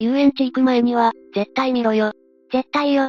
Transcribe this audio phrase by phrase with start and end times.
[0.00, 2.12] 遊園地行く前には、絶対見ろよ。
[2.52, 3.08] 絶対よ。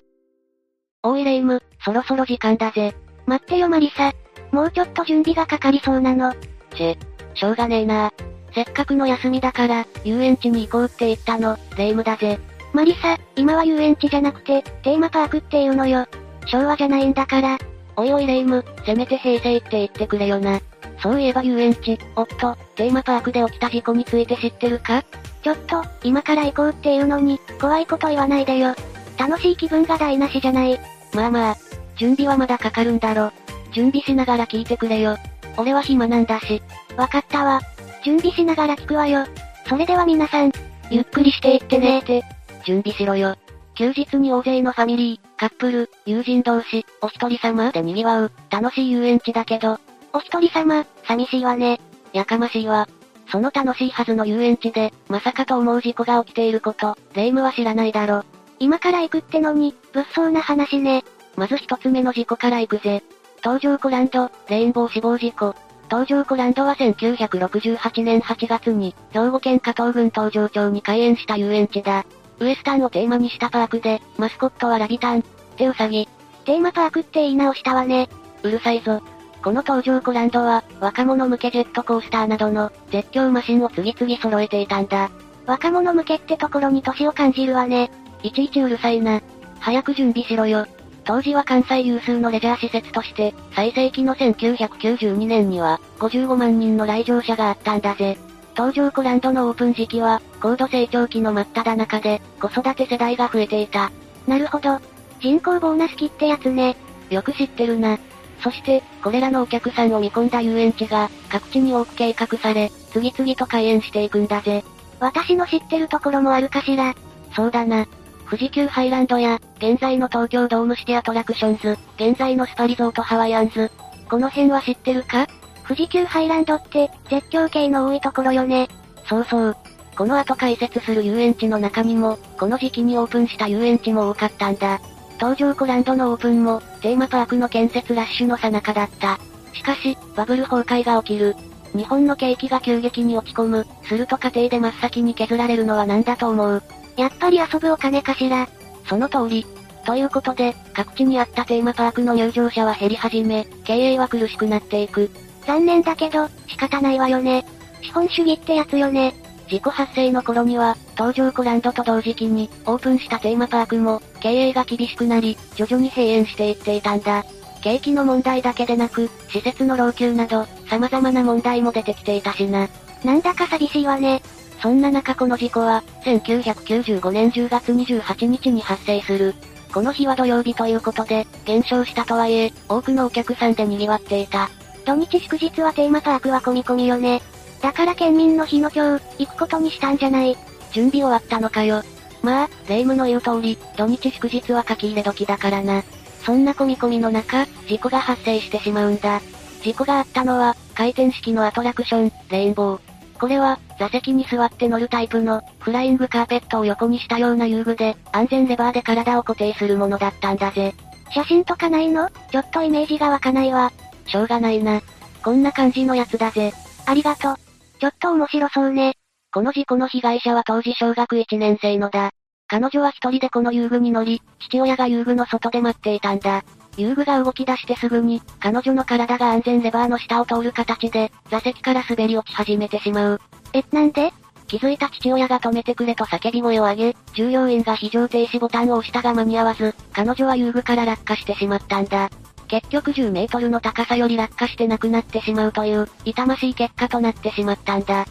[1.04, 2.96] おいレイム、そろそろ時間だぜ。
[3.28, 4.12] 待ってよマリサ。
[4.52, 6.34] もうちょっと準備がかかりそうなの。
[6.34, 6.98] ちぇ、
[7.36, 8.12] しょうがねえな。
[8.56, 12.40] せっかくの休みだから、遊園地に行こうって言ったの、レイムだぜ。
[12.74, 16.08] マリサ、今は遊園地じゃなくて、テーマパークっていうのよ。
[16.48, 17.60] 昭和じゃないんだから。
[17.98, 20.60] おいおいレイム、せめて平成って言ってくれよな。
[21.04, 25.04] そういえば遊園地、おっと、テーマパークで起きた事故について知ってるか？
[25.44, 28.76] ちょっと、今から行こうっていうのに、怖いこと言わないでよ。
[29.18, 30.80] 楽しい気分が台無しじゃない。
[31.14, 31.58] まあまあ、
[31.98, 33.32] 準備はまだかかるんだろ。
[33.72, 35.18] 準備しながら聞いてくれよ。
[35.58, 36.62] 俺は暇なんだし。
[36.96, 37.62] わかったわ。
[38.04, 39.26] 準備しながら聞くわよ。
[39.68, 40.52] それでは皆さん、
[40.90, 42.24] ゆっくりしていってねーて。
[42.66, 43.36] 準備しろよ。
[43.76, 49.80] 休日に大勢のファミリー、カップル、友人同士、お一人様で賑わう、楽しい遊園地だけど、
[50.12, 51.80] お一人様、寂しいわね。
[52.12, 52.90] やかましいわ。
[53.32, 58.24] その楽しいはずの遊園地で、まさかと思う事故が起きていること、レイムは知らないだろ。
[58.60, 61.04] 今から行くってのに、物騒な話ね。
[61.36, 63.04] まず一つ目の事故から行くぜ。
[63.42, 65.56] 東条コランド、レインボー死亡事故。
[65.90, 72.06] 東条コランドは1968年8月に、兵庫県加東郡東条町に開園した遊園地だ。
[72.40, 75.20] ウエスタンをテーマにしたパークで、マスコットはラビタン。
[75.20, 75.24] っ
[75.56, 76.08] てウサギ。
[76.46, 78.10] テーマパークって言い直したわね。
[78.44, 79.02] うるさいぞ。
[79.42, 85.10] この東条コランドは、若者向けジェットコースターなどの、絶叫マシンを次々揃えていたんだ。
[85.46, 87.90] 若者向けってところに年を感じるわね。
[88.22, 89.22] いちいちうるさいな。
[89.60, 90.66] 早く準備しろよ。
[91.06, 98.18] 当時は関西有数のレジャー施設として、最盛期の1992年には、55万人の来場者があったんだぜ。
[98.56, 103.90] 東条コランドのオープン時期は、高度成長期の真っ只中で、子育て世代が増えていた。
[104.28, 104.80] なるほど。
[105.22, 106.76] 人口ボーナス期ってやつね。
[107.10, 107.98] よく知ってるな。
[108.42, 114.64] そして、これらのお客さんを見込んだ遊園地が、各地に多く計画され、次々と開園していくんだぜ。
[115.00, 116.96] 私の知ってるところもあるかしら。
[117.36, 117.86] そうだな。
[118.26, 123.72] 富士急ハイランドや、現在の東京ドームシティアトラクションズ、現在のスパリゾートハワイアンズ。
[124.10, 125.28] この辺は知ってるか？
[125.68, 128.68] 富士急ハイランドって、絶叫系の多いところよね。
[129.08, 129.58] そうそう。
[129.96, 134.80] この後解説する遊園地の中にも、この時期にオープンした遊園地も多かったんだ。
[135.20, 139.20] 東条コランドのオープンも、テーマパークの建設ラッシュの最中だった。
[139.54, 141.36] しかし、バブル崩壊が起きる。
[141.76, 143.68] 日本の景気が急激に落ち込む。
[143.84, 146.64] すると家庭で真っ先に削られるのは何だと思う？
[146.96, 148.48] やっぱり遊ぶお金かしら。
[148.88, 149.46] その通り。
[149.86, 155.12] ということで、各地にあったテーマパークの入場者は減り始め、経営は苦しくなっていく。
[155.46, 157.46] 残念だけど、仕方ないわよね。
[157.82, 159.14] 資本主義ってやつよね。
[159.50, 167.26] 事故発生の頃には、東条コランドと同時期に、オープンしたテーマパークも、経営が厳しくなり、徐々に閉園していっていたんだ。
[167.62, 172.70] 景気の問題だけでなく、施設の老朽など、様々な問題も出てきていたしな。
[173.04, 174.22] なんだか寂しいわね。
[174.62, 179.36] そんな中この事故は、1995年10月28日に発生する。
[179.74, 184.50] この日は土曜日ということで、減少したとはいえ、多くのお客さんで賑わっていた。
[184.86, 187.22] 土日祝日はテーマパークは込み込みよね。
[187.62, 190.36] だから県民の日の今日、行くことにしたんじゃない。
[190.72, 191.84] 準備終わったのかよ。
[192.22, 195.84] まあ、霊夢の言う通り、土日祝日は書き入れ時だからな。
[196.24, 199.22] そんな込み込みの中、事故が発生してしまうんだ。
[199.64, 202.80] 事故があったのは、回転式のアトラクション、レインボー。
[203.20, 210.74] これは、座席に座って乗るタイプの、フライングカーペットを横にしたような遊具で、安全レバーで体を固定するものだったんだぜ。
[211.12, 212.10] 写真とかないの？
[212.32, 213.72] ちょっとイメージが湧かないわ。
[214.06, 214.82] しょうがないな。
[215.24, 216.54] こんな感じのやつだぜ。
[216.86, 217.36] ありがとう。
[217.80, 218.96] ちょっと面白そうね。
[219.32, 222.10] この事故の被害者は当時小学1年生のだ。
[222.48, 226.44] 彼女は一人でこの遊具に乗り、父親が遊具の外で待っていたんだ。
[226.78, 233.22] 遊具が動き出してすぐに、彼女の体が安全レバーの下を通る形で、座席から滑り落ち始めてしまう。
[233.54, 234.12] え、なんで？
[234.48, 242.10] 気づいた父親が止めてくれと叫び声を上げ、従業員が非常停止ボタンを押したが間に合わず、彼女は遊具から落下してしまったんだ。
[242.48, 248.08] 結局10メートルの高さより落下して亡くなってしまうという、痛ましい結果となってしまったんだ。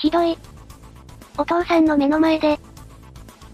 [0.00, 0.38] ひどい。
[1.36, 2.58] お父さんの目の前で。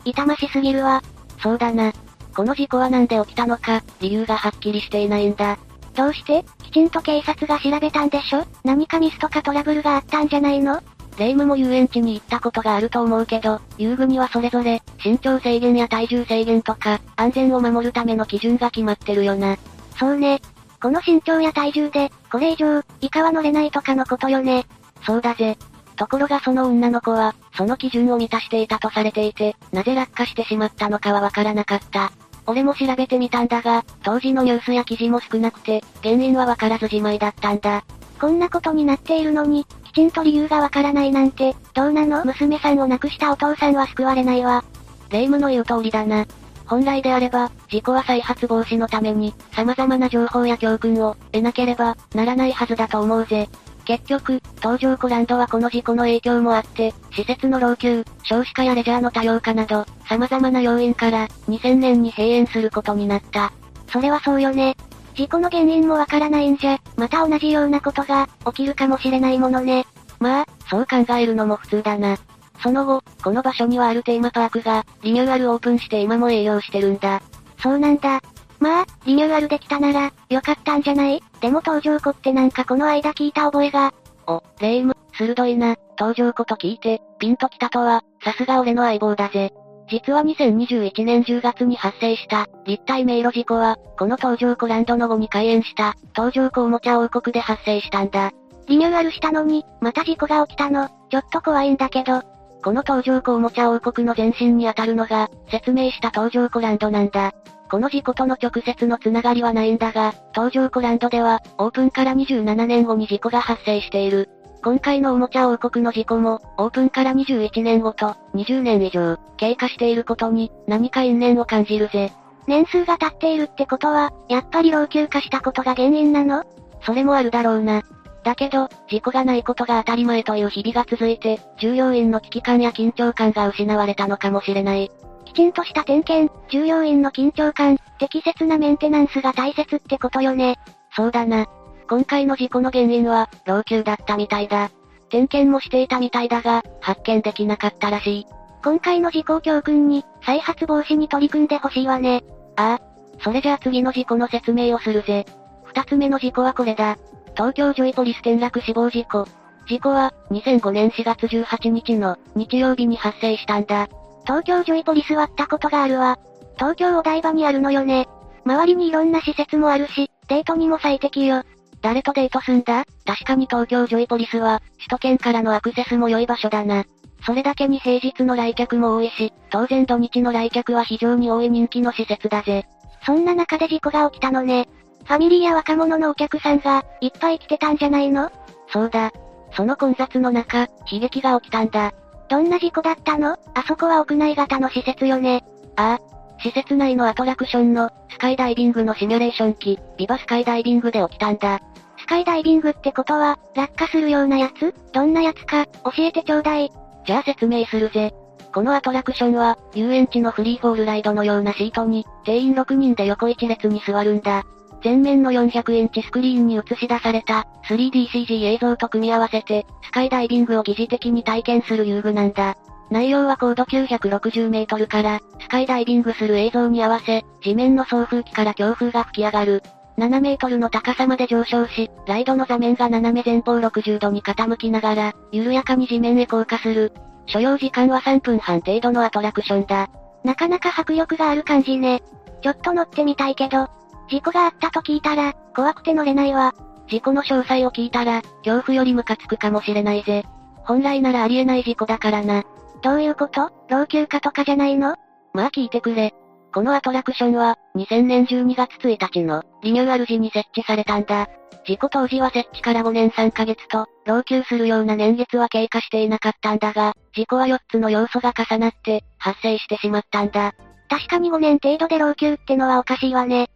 [0.05, 1.03] 痛ましすぎるわ。
[1.43, 1.93] そうだな。
[2.37, 5.59] この事故はなんで起きたのか、理由がはっきりしていないんだ。
[5.95, 6.45] どうして？
[6.63, 8.45] きちんと警察が調べたんでしょ？
[8.63, 10.81] 何かミスとかトラブルがあったんじゃないの？
[11.19, 19.57] 霊夢も遊園地に行ったことがあると思うけど、遊具にはそれぞれ、身長制限や体重制限とか、安全を守るための基準が決まってるよな。
[19.99, 20.41] そうね。
[20.81, 24.67] この身長や体重で、これ以上、以下は乗れないとかのことよね。
[25.07, 25.57] そうだぜ。
[25.97, 32.13] ところがその女の子は、その基準を満たしていたとされていて、なぜ落下してしまったのかはわからなかった。
[32.47, 37.85] 俺も調べてみたんだが、当時のニュースや記事も少なくて、原因はわからずじまいだったんだ。
[38.21, 42.25] こんなことになっているのに、きちんと理由がわからないなんて、どうなの？
[42.25, 44.65] 娘さんを亡くしたお父さんは救われないわ。
[45.11, 46.25] 霊夢の言う通りだな。
[46.67, 53.49] 本来であれば、事故は再発防止のために、様々な情報や教訓を得なければならないはずだと思うぜ。
[53.87, 63.53] 結局、東条湖ランドはこの事故の影響もあって、施設の老朽、少子化やレジャーの多様化など、様々な要因から、2000年に閉園することになった。
[63.89, 64.77] それはそうよね。
[65.15, 69.87] 事故の原因もわからないんじゃ、また同じようなことが、起きるかもしれないものね。
[70.19, 72.19] まあ、そう考えるのも普通だな。
[72.61, 77.23] その後、この場所にはあるテーマパークが、リニューアルオープンして今も営業してるんだ。
[77.63, 78.21] そうなんだ。
[78.67, 81.23] まあ、リニューアルできたなら、よかったんじゃない？
[81.41, 83.95] でも登場湖ってなんかこの間聞いた覚えが。
[84.27, 89.53] お、レイム、鋭いな、登場湖と聞いて、ピンときたとは、さすが俺の相棒だぜ。
[89.89, 98.33] 実は2021年10月に発生した、立体迷路事故は、この東条湖ランドの後に開園した、東条湖おもちゃ王国で発生したんだ。
[98.67, 102.21] リニューアルしたのに、また事故が起きたの、ちょっと怖いんだけど。
[102.65, 107.33] この東条湖おもちゃ王国の前身にあたるのが、説明した東条湖ランドなんだ。
[107.71, 114.29] この事故との直接のつながりはないんだが、東条湖ランドでは、オープンから27年後に事故が発生している。
[114.63, 122.13] 今回のおもちゃ王国の事故も、オープンから21年後と、20年以上、経過していることに、何か因縁を感じるぜ。
[122.47, 126.45] 年数が経っているってことは、やっぱり老朽化したことが原因なの？
[126.83, 127.83] それもあるだろうな。
[128.23, 134.91] だけど、事故がないことが当たり前という日々が続いて、従業員の危機感や緊張感が失われたのかもしれない。
[135.37, 140.57] きちんとした点検、従業員の緊張感、適切なメンテナンスが大切ってことよね。
[140.97, 141.47] そうだな。
[141.91, 144.71] 今回の事故の原因は、老朽だったみたいだ。
[145.11, 148.27] 点検もしていたみたいだが、発見できなかったらしい。
[148.65, 152.25] 今回の事故を教訓に、再発防止に取り組んでほしいわね。
[152.57, 153.23] ああ。
[153.23, 155.27] それじゃあ次の事故の説明をするぜ。
[155.65, 156.97] 二つ目の事故はこれだ。
[157.35, 159.27] 東京ジョイポリス転落死亡事故。
[159.69, 163.87] 事故は、2005年4月18日の日曜日に発生したんだ。
[164.27, 166.19] 東京ジョイポリスはったことがあるわ。
[166.57, 168.09] 東京お台場にあるのよね。
[168.45, 171.43] 周りにいろんな施設もあるし、デートにも最適よ。
[171.83, 172.85] 誰とデートすんだ？
[173.05, 176.85] 確かに東京ジョイポリスは、首都圏からのアクセスも良い場所だな。
[177.25, 182.65] それだけに平日の来客も多いし、当然土日の来客は非常に多い人気の施設だぜ。
[183.05, 184.69] そんな中で事故が起きたのね。
[185.05, 188.31] ファミリーや若者のお客さんが、いっぱい来てたんじゃないの？
[188.73, 189.13] そうだ。
[189.53, 191.93] その混雑の中、悲劇が起きたんだ。
[192.29, 193.39] どんな事故だったの？
[193.55, 195.45] あそこは屋内型の施設よね。
[195.77, 201.61] ああ、施設内のアトラクションの、スカイダイビングのシミュレーション機、ビバスカイダイビングで起きたんだ。
[201.99, 204.75] スカイダイビングってことは、落下するようなやつ？
[204.93, 206.71] どんなやつか、教えてちょうだい。
[207.07, 208.13] じゃあ説明するぜ。
[208.53, 214.45] このアトラクションは、遊園地のフリーフォールライドのようなシートに、定員6人で横一列に座るんだ。
[214.83, 222.57] 前面の400インチスクリーンに映し出された 3DCG 映像と組み合わせて、スカイダイビングを疑似的に体験する遊具なんだ。
[222.91, 229.63] 内容は高度960メートルから、スカイダイビングする映像に合わせ、地面の送風機から強風が吹き上がる。
[229.99, 236.93] 7メートルの高さまで上昇し、ライドの座面が斜め前方60度に傾きながら、緩やかに地面へ降下する。
[237.27, 239.89] 所要時間は3分半程度のアトラクションだ。
[240.23, 242.03] なかなか迫力がある感じね。
[242.43, 243.69] ちょっと乗ってみたいけど、
[244.09, 246.55] 事故があったと聞いたら、怖くて乗れないわ。
[246.89, 250.25] 事故の詳細を聞いたら、恐怖よりムカつくかもしれないぜ。
[250.65, 252.45] 本来ならありえない事故だからな。
[252.83, 253.51] どういうこと？
[253.69, 254.97] 老朽化とかじゃないの？
[255.33, 256.15] まあ聞いてくれ。
[256.53, 261.29] このアトラクションは、2000年12月1日の、リニューアル時に設置されたんだ。
[261.67, 270.55] 事故当時は設置から5年3ヶ月と、老朽するような年月は経過していなかったんだが、事故は4つの要素が重なって、発生してしまったんだ。
[270.89, 273.49] 確かに5年程度で老朽ってのはおかしいわね。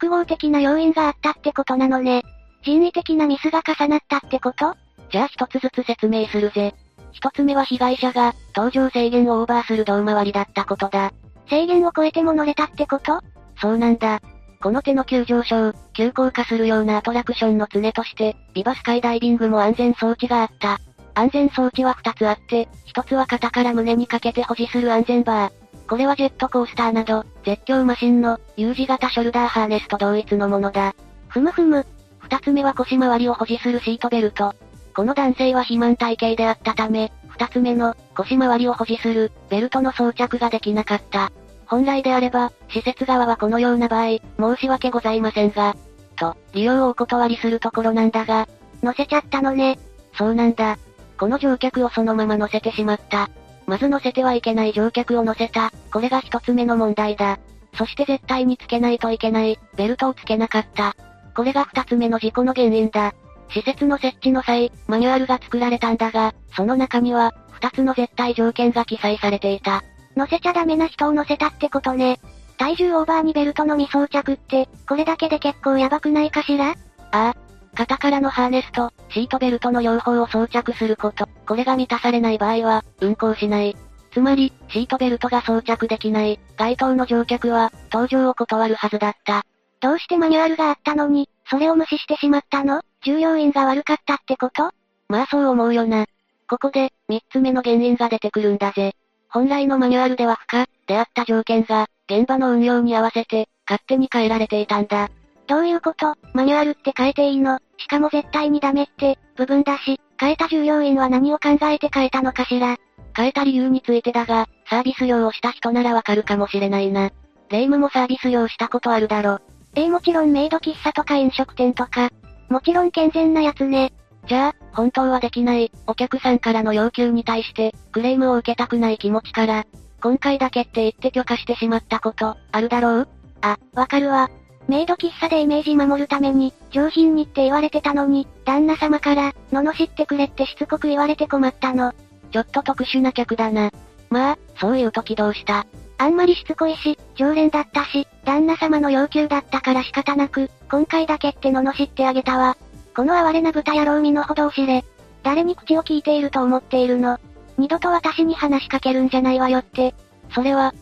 [0.00, 2.22] 複合的な要因があったってことなのね。
[2.62, 4.76] 人為的なミスが重なったってこと？
[5.10, 6.74] じゃあ一つずつ説明するぜ。
[7.10, 11.12] 一つ目は被害者が、搭乗制限をオーバーする胴回りだったことだ。
[11.50, 13.20] 制限を超えても乗れたってこと？
[13.60, 14.20] そうなんだ。
[14.60, 20.78] この手の急上昇、急降下するようなアトラクションの常として、ビバスカイダイビングも安全装置があった。
[21.14, 25.52] 安全装置は二つあって、一つは肩から胸にかけて保持する安全バー。
[25.88, 30.94] これはジェットコースターなど、絶叫マシンの U 字型ショルダーハーネスと同一のものだ。
[31.28, 31.86] ふむふむ。
[32.18, 34.54] 二つ目は腰回りを保持するシートベルト。
[34.94, 41.32] この男性は肥満体型であったため、二つ目の腰回りを保持するベルトの装着ができなかった。
[41.66, 45.74] 本来であれば、施設側はこのような場合、申し訳ございませんが、
[46.16, 48.46] と、利用をお断りするところなんだが、
[48.82, 49.78] 乗せちゃったのね。
[50.14, 50.76] そうなんだ。
[51.18, 53.30] この乗客をそのまま乗せてしまった。
[53.68, 55.70] まず乗せてはいけない乗客を乗せた。
[55.92, 57.38] これが一つ目の問題だ。
[57.76, 60.96] そして絶対につけないといけない、ベルトをつけなかった。
[61.36, 63.14] これが二つ目の事故の原因だ。
[63.50, 69.84] 施設の設置の際、マニュアルが作られたんだが、その中には、二つの絶対条件が記載されていた。
[70.16, 72.18] 乗せちゃダメな人を乗せたってことね。
[72.56, 76.70] 体重オーバーにベルトの未装着って、これだけで結構やばくないかしら？
[76.70, 76.74] あ
[77.12, 77.34] あ。
[77.74, 81.28] 肩からのハーネスと、シートベルトの両方を装着すること。
[81.46, 83.76] これが満たされない場合は、運行しない。
[84.12, 89.42] つまり、シートベルトが装着できない、該当の乗客は、搭乗を断るはずだった。
[89.80, 92.82] どうしてマニュアルがあったのに、それを無視してしまったの？
[93.04, 94.70] 従業員が悪かったってこと？
[95.08, 96.06] まあそう思うよな。
[96.48, 98.94] ここで、三つ目の原因が出てくるんだぜ。
[99.28, 105.10] 本来のマニュアルでは不可、であった条件が、現場の運用に合わせて、勝手に変えられていたんだ。
[105.48, 106.14] どういうこと？
[106.34, 107.58] マニュアルって変えていいの？
[107.78, 112.76] しかも絶対にダメって、部分だし、変えた従業員は何を考えて変えたのかしら？
[113.16, 117.10] 変えた理由についてだが、サービス業をした人ならわかるかもしれないな。
[117.48, 119.40] 霊夢もサービス業したことあるだろ。
[119.74, 122.10] ええもちろんメイド喫茶とか飲食店とか。
[122.48, 123.92] もちろん健全なやつね。
[124.26, 129.64] じゃあ、本当はできない、お客さんからの要求に対して、クレームを受けたくない気持ちから、
[130.02, 133.08] 今回だけって言って許可してしまったこと、あるだろう？
[133.40, 134.30] あ、わかるわ。
[134.68, 141.94] メイド喫茶でイメージ守るために、上品にって言われてたのに、旦那様から、罵ってくれってしつこく言われて困ったの。
[142.30, 143.70] ちょっと特殊な客だな。
[144.10, 145.66] まあ、そういう時どうした？
[145.96, 152.56] あんまりしつこいし、常連だったし、旦那様の要求だったから仕方なく、今回だけって罵ってあげたわ。
[152.94, 154.84] この哀れな豚野郎身の程を知れ。
[155.22, 157.18] 誰に口を聞いていると思っているの？
[157.56, 159.94] 二度と私に話しかけるんじゃないわよって。
[160.34, 160.74] それは、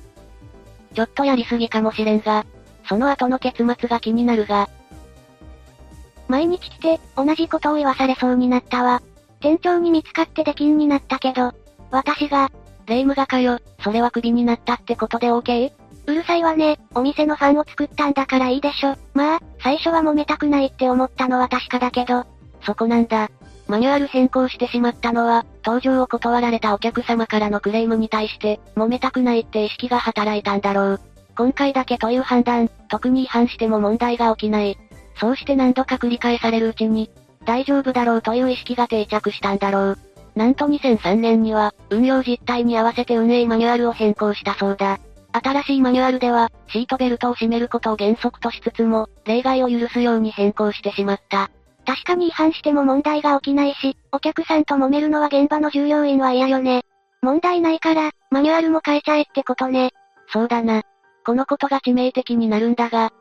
[0.95, 2.45] ちょっとやりすぎかもしれんが、
[2.89, 4.69] その後の結末が気になるが。
[6.29, 9.03] 毎日来て、同じことを言わされそうになったわ。
[9.41, 11.53] 店長に見つかって出禁になったけど、
[11.91, 12.51] 私が、
[12.87, 15.73] 霊夢がかよ、それはクビになったってことで OK?
[16.07, 18.95] うるさいわね、お店のファンを作ったんだからいいでしょ。
[19.13, 22.25] まあ、最初は揉めたくないって思ったのは確かだけど。
[22.63, 23.31] そこなんだ。
[23.69, 31.01] マニュアル変更してしまったのは、搭乗を断られたお客様からのクレームに対して、揉めたくないって意識が働いたんだろう。
[31.37, 34.79] 今回だけという判断、特に違反しても問題が起きない。
[35.21, 37.11] そうして何度か繰り返されるうちに、
[37.45, 39.99] 大丈夫だろうという意識が定着したんだろう。
[40.35, 44.99] なんと2003年には、運用実態に合わせて運営マニュアルを変更したそうだ。
[45.33, 51.51] 新しいマニュアルでは、シートベルトを締めることを原則としつつも、例外を許すように変更してしまった。
[51.87, 56.83] 確かに違反しても問題が起きないし、お客さんと揉めるのは現場の従業員は嫌よね。
[57.23, 59.93] 問題ないから、マニュアルも変えちゃえってことね。
[60.33, 60.83] そうだな。
[61.27, 63.13] このことが致命的になるんだが、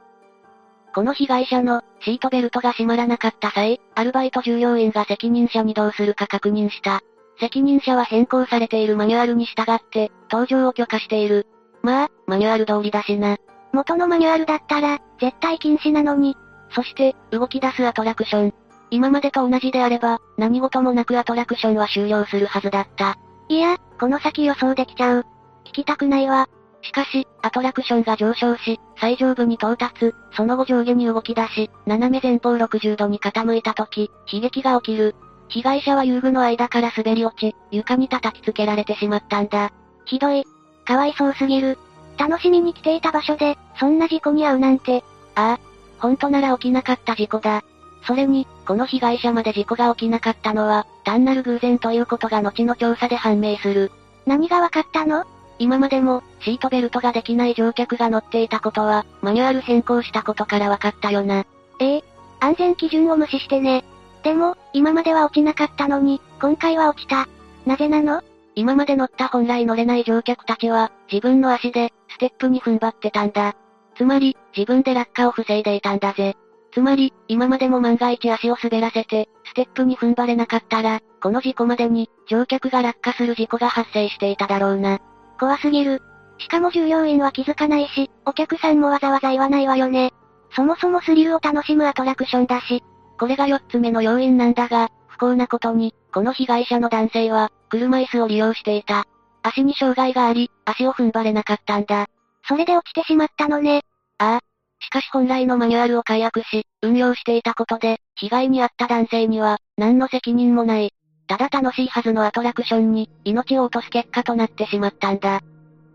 [0.93, 7.01] この被害者の、シートベルトが閉まらなかった際、アルバイト従業員が責任者にどうするか確認した。
[7.39, 11.47] 責任者は変更されているマニュアルに従って、搭乗を許可している。
[11.81, 13.37] まあ、マニュアル通りだしな。
[13.73, 16.37] 元のマニュアルだったら、絶対禁止なのに。
[16.75, 18.53] そして、動き出すアトラクション。
[18.91, 23.17] 今までと同じであれば、何事もなくアトラクションは終了するはずだった。
[23.49, 25.25] いや、この先予想できちゃう。
[25.65, 26.47] 聞きたくないわ。
[26.83, 35.15] しかし、アトラクションが上昇し、最上部に到達、その後上下に動き出し、斜め前方60度に傾いた時、悲劇が起きる。
[35.49, 39.71] 被害者は遊具の間から滑り落ち、床に叩きつけられてしまったんだ。
[40.05, 40.43] ひどい。
[40.85, 41.77] かわいそうすぎる。
[42.17, 45.03] 楽しみに来ていた場所で、そんな事故に遭うなんて。
[45.35, 45.59] ああ。
[45.99, 47.63] 本当なら起きなかった事故だ。
[48.07, 53.91] それに、この被害者まで事故が起きなかったのは、単なる偶然ということが後の調査で判明する。
[54.25, 55.25] 何がわかったの？
[55.57, 61.45] 今までも、シートベルトができない乗客が乗っていたことは、マニュアル変更したことから分かったよな。
[61.79, 62.03] ええ
[62.39, 63.83] 安全基準を無視してね。
[64.23, 67.27] でも、今までは落ちなかったのに、今回は落ちた。
[67.65, 68.21] なぜなの？
[68.55, 73.55] 今まで乗った本来乗れない乗客たちは、自分の足で、ステップに踏ん張ってたんだ。
[73.97, 76.35] つまり、自分で落下を防いでいたんだぜ。
[76.73, 84.99] つまり、今までも万が一足を滑らせて、ステップに踏ん張れなかったら、この事故までに、乗客が落下する事故が発生していただろうな。
[85.39, 86.01] 怖すぎる。
[86.37, 90.13] しかも従業員は気づかないし、お客さんもわざわざ言わないわよね。
[90.55, 92.83] そもそもスリルを楽しむアトラクションだし。
[93.17, 99.05] これが4つ目の要因なんだが、不幸なことに、この被害者の男性は、車椅子を利用していた。
[99.43, 102.07] 足に障害があり、足を踏ん張れなかったんだ。
[102.47, 103.81] それで落ちてしまったのね。
[104.17, 104.39] ああ。
[104.79, 110.93] しかし本来のマニュアルを解約し、運用していたことで、被害に遭った男性には、何の責任もない。
[111.27, 115.41] ただ楽しいはずのアトラクションに、命を落とす結果となってしまったんだ。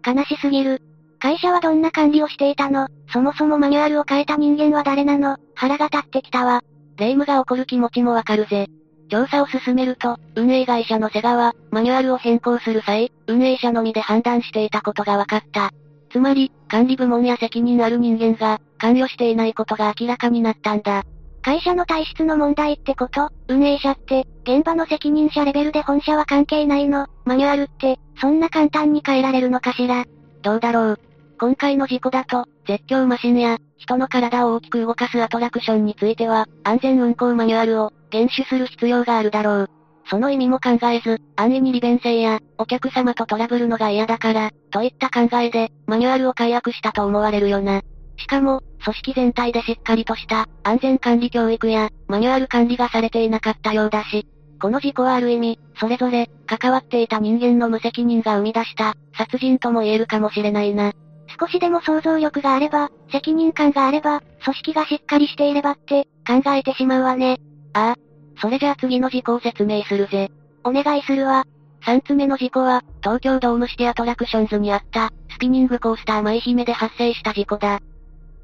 [0.04, 0.82] 悲しすぎる。
[1.18, 2.88] 会社はどんな管理をしていたの？
[3.12, 5.36] そもそもマニュアルを変えた人間は誰なの？
[5.54, 6.62] 腹が立ってきたわ。
[6.96, 8.68] 霊夢が起こる気持ちもわかるぜ。
[9.10, 15.72] 調査を進めると、運営会社のセガは、マニュアルを変更する際、運営者のみで判断していたことが分かった。
[16.10, 21.04] つまり、管理部門や責任ある人間が、関与していないことが明らかになったんだ。
[21.42, 23.30] 会社の体質の問題ってこと？
[23.48, 27.06] 運営者って、現場の責任者レベルで本社は関係ないの？
[27.24, 30.04] マニュアルって、そんな簡単に変えられるのかしら？
[30.42, 31.00] どうだろう？
[31.38, 39.70] 今回の事故だと、絶叫マシンや、人の体を大きく動かすアトラクションについては、安全運行マニュアルを、厳守する必要があるだろう。
[40.10, 47.80] その意味も考えず、安易に利便性や、お客様とトラブルのが嫌だから、といった考えで、マニュアルを解約したと思われるよな。
[48.18, 54.26] しかも、組織全体でしっかりとした安全管理教育やマニュアル管理がされていなかったようだし、
[54.60, 60.92] この事故はある意味、それぞれ関わっていた人間の無責任が生み出した殺人とも言えるかもしれないな。
[61.38, 67.38] 少しでも想像力があれば、責任感があれば、組織がしっかりしていればって考えてしまうわね。
[67.72, 67.96] ああ。
[68.40, 70.30] それじゃあ次の事故を説明するぜ。
[70.64, 71.44] お願いするわ。
[71.86, 77.80] 3つ目の事故は、東京ドームシティアトラクションズにあった、スピニングコースター舞姫で発生した事故だ。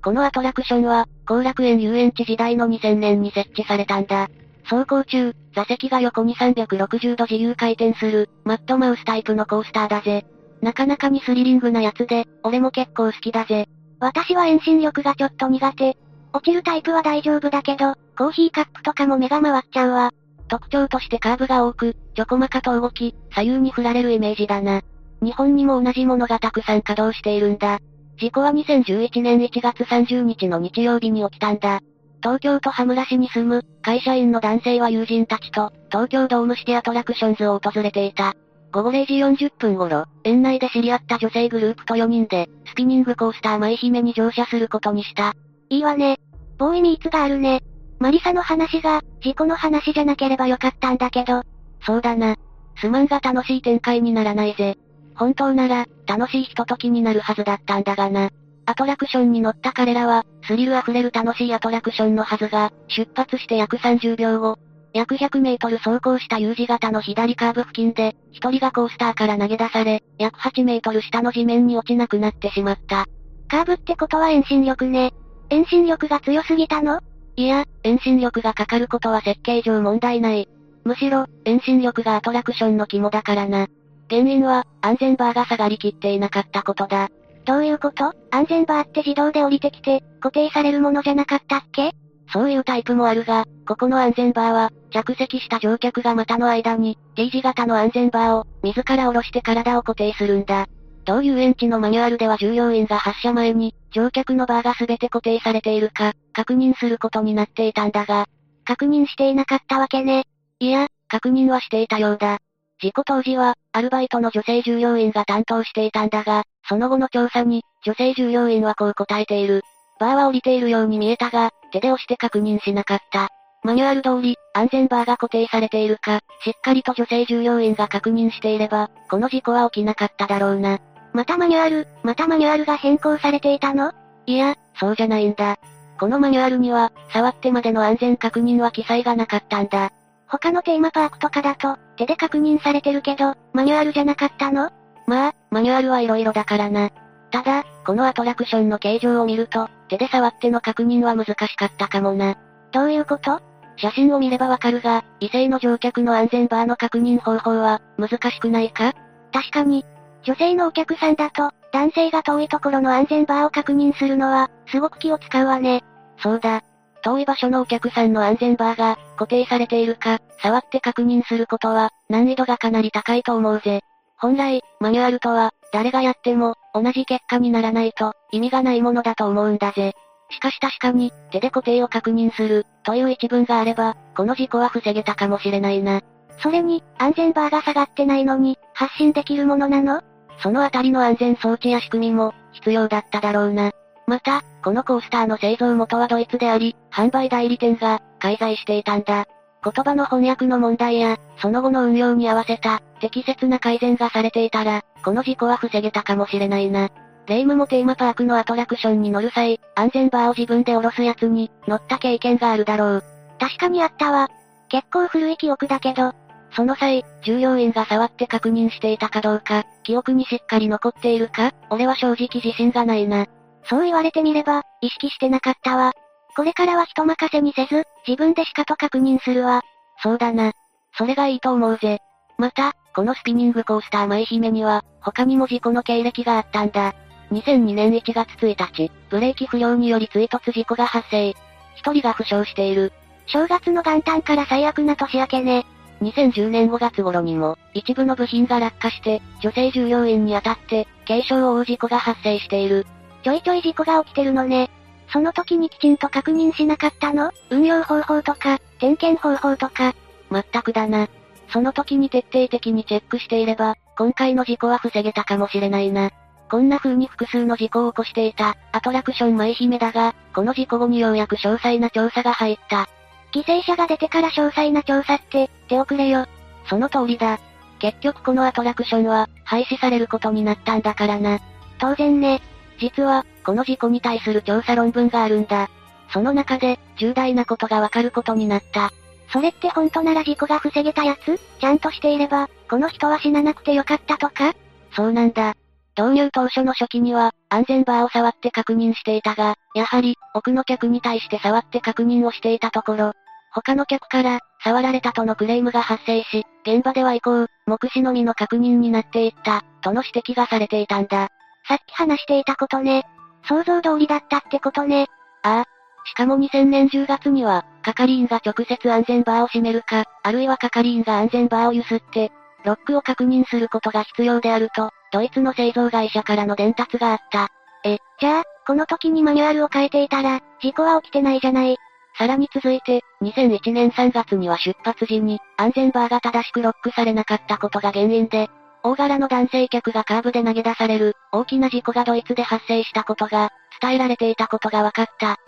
[0.07, 4.29] このアトラクションは、後楽園遊園地時代の2000年に設置されたんだ。
[4.63, 10.25] 走行中、座席が横に360度自由回転する、マッドマウスタイプのコースターだぜ。
[10.63, 13.67] なかなかにスリリングなやつで、俺も結構好きだぜ。
[13.99, 15.99] 私は遠心力がちょっと苦手。
[16.33, 20.13] 落ちるタイプは大丈夫だけど、コーヒーカップとかも目が回っちゃうわ。
[20.47, 24.83] 特徴としてカーブが多く、ちょこまかと動き、左右に振られるイメージだな。
[25.21, 27.81] 日本にも同じものがたくさん稼働しているんだ。
[28.19, 31.81] 事故は2011年1月30日の日曜日に起きたんだ。
[32.23, 38.35] 東京都羽村市に住む、会社員の男性は友人たちと、東京ドームシティアトラクションズを訪れていた。
[38.73, 45.35] 午後0時40分頃、園内で知り合った女性グループと4人で、スピニングコースター舞姫に乗車することにした。
[45.69, 46.19] いいわね。
[46.57, 47.63] ボーイミーツがあるね。
[47.99, 51.43] マリサの話が、事故の話じゃなければよかったんだけど。
[51.85, 52.37] そうだな。
[52.81, 54.77] すまんが楽しい展開にならないぜ。
[55.17, 58.31] 本当なら、楽しいひとときになるはずだったんだがな。
[58.67, 64.59] アトラクションに乗った彼らは、スリル溢れる楽しいアトラクションのはずが、出発して約30秒後、
[64.93, 73.07] 約100メートル走行した U 字型の左カーブ付近で、一人がコースターから投げ出され、約8メートル下の地面に落ちなくなってしまった。
[73.49, 75.13] カーブってことは遠心力ね。
[75.49, 77.01] 遠心力が強すぎたの？
[77.37, 80.49] いや、遠心力がかかることは設計上問題ない。
[80.85, 83.69] むしろ、遠心力がアトラクションの肝だからな。
[84.09, 87.09] 原因は、安全バーが下がりきっていなかったことだ。
[87.45, 88.13] どういうこと？
[88.31, 91.93] 安全バーって自動で降りてきて、固定されるものじゃなかったっけ？
[92.33, 100.67] そういうタイプもあるが、ここの安全バーは、着席した乗客が股の間に、T 字型の安全バーを、自ら下ろして体を固定するんだ。
[101.05, 108.27] 同遊園地のマニュアルでは従業員が発車前に、乗客のバーが全て固定されているか、確認することになっていたんだが、
[108.65, 110.25] 確認していなかったわけね。
[110.59, 112.39] いや、確認はしていたようだ。
[112.81, 119.63] 事故当時は、アルバイトの女性従業員が担当していたんだが、その後の調査に、女性従業員はこう答えている。
[119.99, 123.29] バーは降りているように見えたが、手で押して確認しなかった。
[123.63, 130.79] マニュアル通り、安全バーが固定されているか、しっかりと女性従業員が確認していれば、この事故は起きなかっただろうな。
[131.15, 133.93] またマニュアル、またマニュアルが変更されていたの？
[134.27, 135.57] いや、そうじゃないんだ。
[135.99, 139.93] このマニュアルには、触ってまでの安全確認は記載がなかったんだ。
[140.29, 144.71] 他のテーマパークとかだと、手で確認されてるけど、マニュアルじゃなかったの？
[145.07, 146.91] まあ、マニュアルは色々だからな。
[147.31, 152.37] ただ、このアトラクションの形状を見ると、手で触っての確認は難しかったかもな。
[152.73, 153.41] どういうこと？
[153.77, 158.95] 写真を見ればわかるが、異性の乗客の安全バーの確認方法は、難しくないか？
[159.33, 159.85] 確かに。
[160.25, 165.85] 女性のお客さんだと、男性が遠いところの安全バーを確認するのは、すごく気を使うわね。
[166.19, 166.63] そうだ。
[167.03, 173.81] 遠い場所のお客さんの安全バーが、固定されているか、触って確認することは、難易度がかなり高いと思うぜ。
[174.19, 179.93] 本来、マニュアルとは、誰がやっても、同じ結果にならないと、意味がないものだと思うんだぜ。
[180.31, 186.01] しかし確かに、手で固定を確認する、という一文があれば、この事故は防げたかもしれないな。
[186.43, 190.03] それに、安全バーが下がってないのに、発信できるものなの？
[190.43, 193.71] そのあたりの安全装置や仕組みも、必要だっただろうな。
[194.07, 199.27] また、このコースターの製造元はドイツであり、販売代理店が、介在していたんだ。
[199.65, 206.89] 言葉の翻訳の問題や、その後の運用に合わせた、適切な改善がされていたら、この事故は防げたかもしれないな。
[207.27, 213.05] レイムもテーマパークのアトラクションに乗る際、安全バーを自分で下ろすやつに、乗った経験があるだろう。
[213.41, 214.29] 確かにあったわ。
[214.69, 216.13] 結構古い記憶だけど。
[216.53, 223.27] その際、従業員が触って確認していたかどうか、記憶にしっかり残っているか、俺は正直自信がないな。
[223.69, 225.93] そう言われてみれば、意識してなかったわ。
[226.37, 229.63] これからは人任せにせず、自分でしかと確認するわ。
[230.03, 230.53] そうだな。
[230.97, 231.99] それがいいと思うぜ。
[232.39, 236.95] また、このスピニングコースター舞姫には、他にも事故の経歴があったんだ。
[237.33, 241.31] 2002年1月1日、ブレーキ不良により追突事故が発生。
[241.75, 242.93] 一人が負傷している。
[243.27, 245.67] 正月の元旦から最悪な年明けね。
[246.03, 252.87] 2010年5月頃にも、一部の部品が落下して、女性従業員に当たって、軽傷を負う事故が発生している。
[253.27, 254.71] ちょいちょい事故が起きてるのね。
[255.13, 257.33] その時にきちんと確認しなかったの？
[257.51, 259.97] 運用方法とか、点検方法とか。
[260.31, 261.09] まったくだな。
[261.49, 266.13] その時に徹底的にチェックしていれば、今回の事故は防げたかもしれないな。
[266.49, 272.89] こんな風に複数の事故を起こしていた、アトラクション舞姫だが、この事故後にようやく詳細な調査が入った。
[273.33, 276.27] 犠牲者が出てから詳細な調査って、手遅れよ。
[276.71, 277.41] その通りだ。
[277.81, 281.41] 結局このアトラクションは、廃止されることになったんだからな。
[281.81, 282.41] 当然ね。
[282.79, 285.71] 実は、この事故に対する調査論文があるんだ。
[286.13, 288.91] その中で、重大なことがわかることになった。
[289.33, 291.39] それって本当なら事故が防げたやつ？
[291.61, 294.55] ちゃんとしていれば、この人は死ななくてよかったとか？
[294.93, 295.55] そうなんだ。
[295.99, 303.13] 導入当初の初期には、安全バーを触って確認していたが、やはり、奥の客に対して触って確認をしていたところ、
[303.53, 311.31] 他の客から、触られたとのクレームが発生し、現場では以降、目視のみの確認になっていった、との指摘がされていたんだ。
[311.69, 313.05] さっき話していたことね。
[313.49, 315.07] 想像通りだったってことね。
[315.43, 315.65] ああ。
[316.05, 322.31] しかも2000年10月には、係員が直接安全バーを閉めるか、あるいは係員が安全バーを揺すって、
[322.65, 327.49] ロックを確認することが必要であると、ドイツの製造会社からの伝達があった。
[327.85, 331.77] え、じゃあ、この時にマニュアルを変えていたら、事故は起きてないじゃない。
[332.19, 338.49] さらに続いて、2001年3月には出発時に、安全バーが正しくロックされなかったことが原因で、
[338.87, 343.51] 大柄の男性客がカーブで投げ出される、大きな事故がドイツで発生したことが、
[343.83, 345.39] 伝えられていたことが分かった。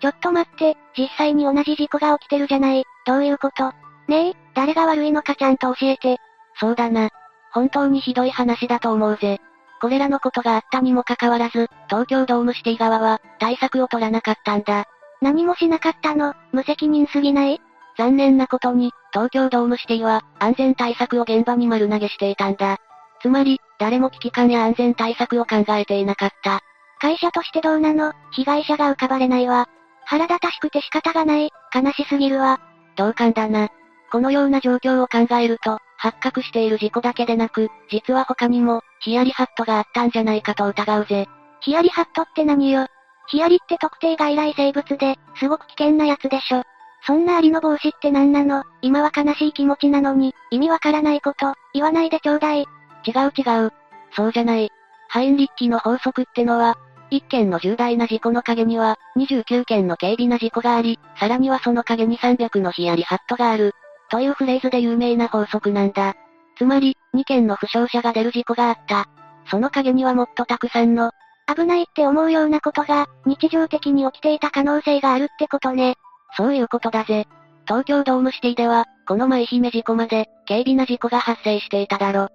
[0.00, 2.82] ちょっと待って、実際に同じ事故が起きてるじゃない。
[3.06, 3.70] どういうこと？
[4.08, 6.16] ねえ、誰が悪いのかちゃんと教えて。
[6.58, 7.10] そうだな。
[7.52, 9.38] 本当にひどい話だと思うぜ。
[9.80, 14.86] これらのことがあったにもかかわらず、東京ドームシティ側は、対策を取らなかったんだ。
[15.22, 17.60] 何もしなかったの、無責任すぎない？
[17.96, 22.78] 残念なことに、東京ドームシティは、安全対策を現場に丸投げしていたんだ。
[23.20, 26.60] つまり、誰も危機感や安全対策を考えていなかった。
[27.00, 28.12] 会社としてどうなの？
[28.32, 29.68] 被害者が浮かばれないわ。
[30.04, 32.60] 腹立たしくて仕方がない、悲しすぎるわ。
[32.96, 33.68] 同感だな。
[34.12, 41.26] このような状況を考えると、発覚している事故だけでなく、実は他にも、ヒヤリハットがあったんじゃないかと疑うぜ。
[41.60, 42.86] ヒヤリハットって何よ？
[43.28, 46.62] ヒヤリって特定外来生物で、すごく危険なやつでしょ。
[47.06, 48.64] そんなアリの帽子って何なの？
[48.82, 52.66] 今は悲しい気持ちなのに、意味わからないこと、言わないでちょうだい。
[53.06, 53.72] 違う違う。
[54.12, 54.70] そうじゃない。
[55.08, 56.76] ハインリッキの法則ってのは、
[57.10, 63.72] 1件の重大な事故の陰には、29件の軽微な事故があり、さらにはその陰に300のヒヤリハットがある。
[64.10, 66.14] というフレーズで有名な法則なんだ。
[66.56, 69.06] つまり、2件の負傷者が出る事故があった。
[69.50, 71.12] その陰にはもっとたくさんの、
[71.52, 75.96] 危ないって思うようなことが、日常的に起きていた可能性があるってことね。
[76.36, 77.26] そういうことだぜ。
[77.66, 82.28] 東京ドームシティでは、この舞姫事故まで、軽微な事故が発生していただろ。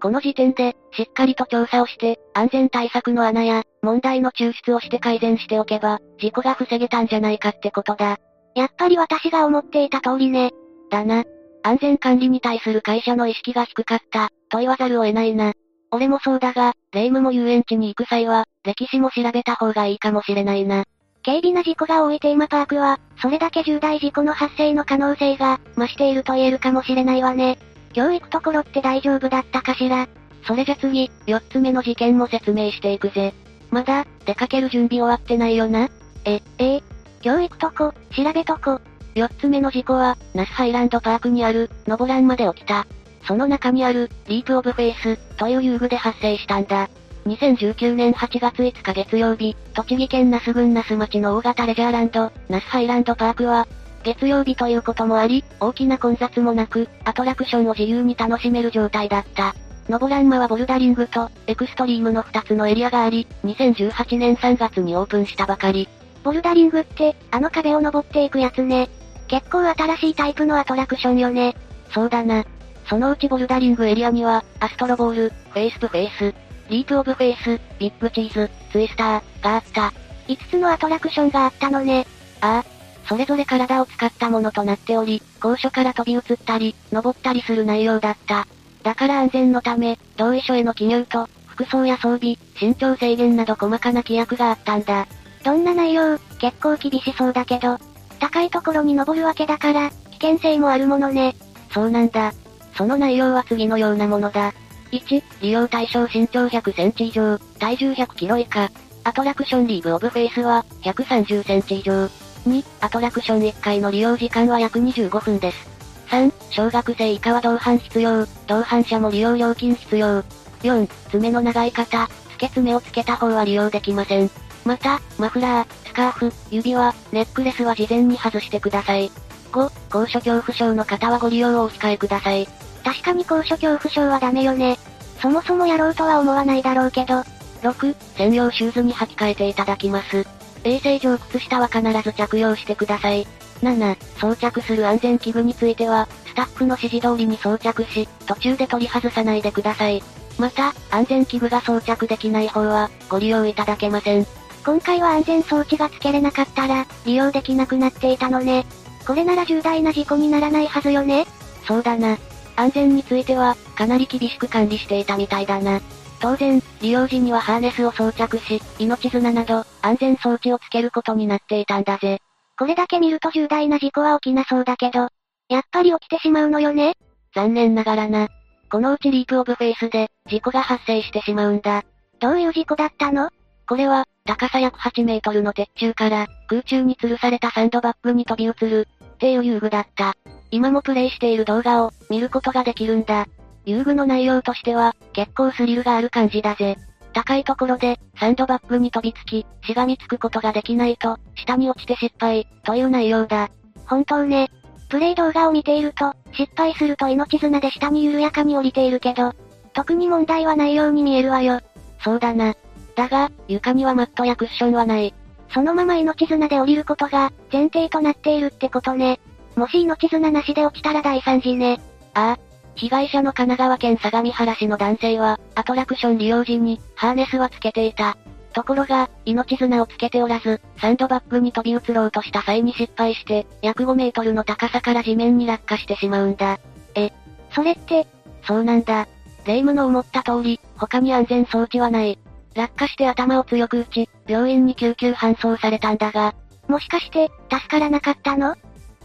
[0.00, 8.18] この時点で、しっかりと調査をして、安全対策の穴や、問題の抽出をして改善しておけば、事故が防げたんじゃないかってことだ。
[8.54, 10.52] やっぱり私が思っていた通りね。
[10.90, 11.24] だな。
[11.62, 15.54] 安全管理に対する会社の意識が低かった、と言わざるを得ないな。
[15.90, 20.84] 俺もそうだが、霊夢も遊園地に行く際は、歴史も調べた方がいいかもしれないな。
[21.24, 27.58] 軽微な事故が多いテーマパークは、それだけ重大事故の発生の可能性が、増していると言えるかもしれないわね。
[27.94, 30.06] 今日行くところって大丈夫だったかしら？
[30.46, 33.32] それじゃ次、四つ目の事件も説明していくぜ。
[33.70, 35.88] まだ、出かける準備終わってないよな？
[36.26, 36.82] え、え？
[37.22, 38.82] 今日行くとこ、調べとこ。
[39.14, 42.86] 四つ目の事故は、那須ハイランドパークにある、ノボランマで起きた。
[43.26, 46.90] その中にある、リープオブフェイス、という遊具で発生したんだ。
[47.26, 53.66] 2019年8月5日月曜日、栃木県那須郡那須町の大型レジャーランド、那須ハイランドパークは、
[54.02, 59.54] 月曜日ということもあり、大きな混雑もなく、アトラクションを自由に楽しめる状態だった。
[59.88, 65.88] ノボランマはボルダリングと、エクストリームの2つのエリアがあり、2018年3月にオープンしたばかり。
[66.22, 68.90] ボルダリングって、あの壁を登っていくやつね。
[69.28, 71.56] 結構新しいタイプのアトラクションよね。
[71.90, 72.44] そうだな。
[72.86, 79.92] そのうちボルダリングエリアには、アストロボール、フェイストゥフェイス、リープオブフェイス、ビッグチーズ、ツイスター、があった。
[80.28, 82.06] 5つのアトラクションがあったのね。
[82.40, 82.74] ああ。
[83.06, 88.46] それぞれ体を使ったものとなっており、高所から飛び移ったり、登ったりする内容だった。
[88.82, 95.06] だから安全のため、同意書への記入と、服装や装備、身長制限など細かな規約があったんだ。
[95.44, 97.78] どんな内容、結構厳しそうだけど、
[98.18, 101.36] 高いところに登るわけだから、危険性もあるものね。
[101.72, 102.32] そうなんだ。
[102.74, 104.54] その内容は次のようなものだ。
[105.00, 108.70] 1、利用対象身長100センチ以上、体重100キロ以下。
[109.02, 112.08] アトラクションリープオブフェイスは、130センチ以上。
[112.46, 115.68] 2、アトラクション1回の利用時間は約25分です。
[116.08, 120.22] 3、小学生以下は同伴必要、同伴者も利用料金必要。
[120.62, 124.30] 4、爪の長い方、付け爪をつけた方は利用できません。
[124.64, 129.10] また、マフラー、スカーフ、指輪、ネックレスは事前に外してください。
[129.52, 132.48] 5、高所恐怖症の方はご利用をお控えください。
[132.84, 134.78] 確かに高所恐怖症はダメよね。
[135.20, 137.22] そもそもやろうとは思わないだろうけど。
[137.62, 140.26] 6、専用シューズに履き替えていただきます。
[140.64, 143.26] 衛生上靴下は必ず着用してください。
[143.62, 150.02] 7、装着する安全器具については、スタッフの指示通りに装着し、途中で取り外さないでください。
[150.38, 154.26] また、安全器具が装着できない方は、ご利用いただけません。
[154.64, 158.66] 今回は安全装置が付けれなかったら、利用できなくなっていたのね。
[159.06, 161.26] これなら重大な事故にならないはずよね
[161.66, 162.18] そうだな。
[162.56, 165.80] 安全については、かなり厳しく管理していたみたいだな。
[166.20, 172.20] 当然、利用時にはハーネスを装着し、命綱など、安全装置をつけることになっていたんだぜ。
[172.58, 175.08] これだけ見ると重大な事故は起きなそうだけど、
[175.48, 176.94] やっぱり起きてしまうのよね
[177.34, 178.28] 残念ながらな。
[178.70, 181.82] このうちリープオブフェイスで、事故が発生してしまうんだ。
[182.20, 183.30] どういう事故だったの？
[183.68, 190.14] これは、高さ約8メートルの鉄柱から、空中に吊るされたサンドバッグに飛び移る、っていう遊具だった。
[190.54, 193.26] 今もプレイしている動画を、見ることができるんだ。
[193.64, 196.76] 遊具の内容としては、結構スリルがある感じだぜ。
[197.12, 203.50] 高いところで、サンドバッグに飛びつき、しがみつくことができないと、下に落ちて失敗、という内容だ。
[203.86, 204.48] 本当ね。
[204.88, 209.32] プレイ動画を見ていると、失敗すると命綱で下に緩やかに降りているけど、
[209.72, 211.62] 特に問題はないように見えるわよ。
[212.04, 212.54] そうだな。
[212.94, 215.14] だが、床にはマットやクッションはない。
[215.52, 219.18] そのまま命綱で降りることが、前提となっているってことね。
[219.56, 221.80] もし命綱なしで落ちたら大惨事ね。
[222.14, 222.38] ああ。
[222.76, 228.16] 被害者の神奈川県相模原市の男性は、アトラクション利用時に、ハーネスはつけていた。
[228.52, 236.58] ところが、命綱をつけておらず、サンドバッグに飛び移ろうとした際に失敗して、約5メートルの高さから地面に落下してしまうんだ。
[236.94, 237.12] え、
[237.52, 238.06] それって、
[238.42, 239.06] そうなんだ。
[239.44, 242.18] 霊夢の思った通り、他に安全装置はない。
[242.54, 246.34] 落下して頭を強く打ち、病院に救急搬送されたんだが、
[246.68, 248.56] もしかして、助からなかったの？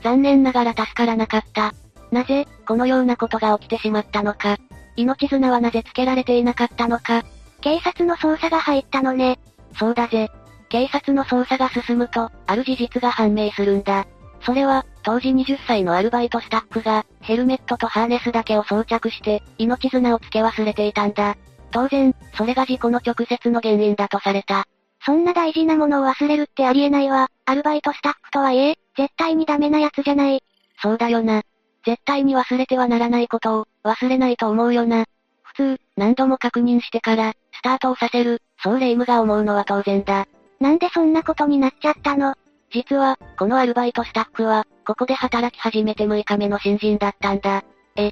[0.01, 1.73] 残念ながら助からなかった。
[2.11, 4.57] なぜ、このようなことが起きてしまったのか。
[4.95, 7.23] 命綱はなぜつけられていなかったのか。
[7.61, 9.39] 警察の捜査が入ったのね。
[9.77, 10.29] そうだぜ。
[10.69, 14.05] 警察の捜査が進むと、ある事実が判明するんだ。
[14.41, 21.35] それは、当時20歳のアルバイトスタッフが、ヘルメットとハーネスだけを装着して、命綱をつけ忘れていたんだ。
[21.71, 24.65] 当然、それが事故の直接の原因だとされた。
[25.05, 27.29] そんな大事なものを忘れるってありえないわ。
[27.49, 30.43] アルバイトスタッフとはいえ、絶対にダメなやつじゃない。
[30.83, 31.41] そうだよな。
[31.83, 35.05] 絶対に忘れてはならないことを、忘れないと思うよな。
[35.41, 40.27] 普通、何度も確認してから、スタートをさせる、そうレイムが思うのは当然だ。
[40.59, 42.35] なんでそんなことになっちゃったの？
[42.71, 47.63] 実は、このアルバイトスタッフは、ここで働き始めて6日目の新人だったんだ。
[47.95, 48.11] え。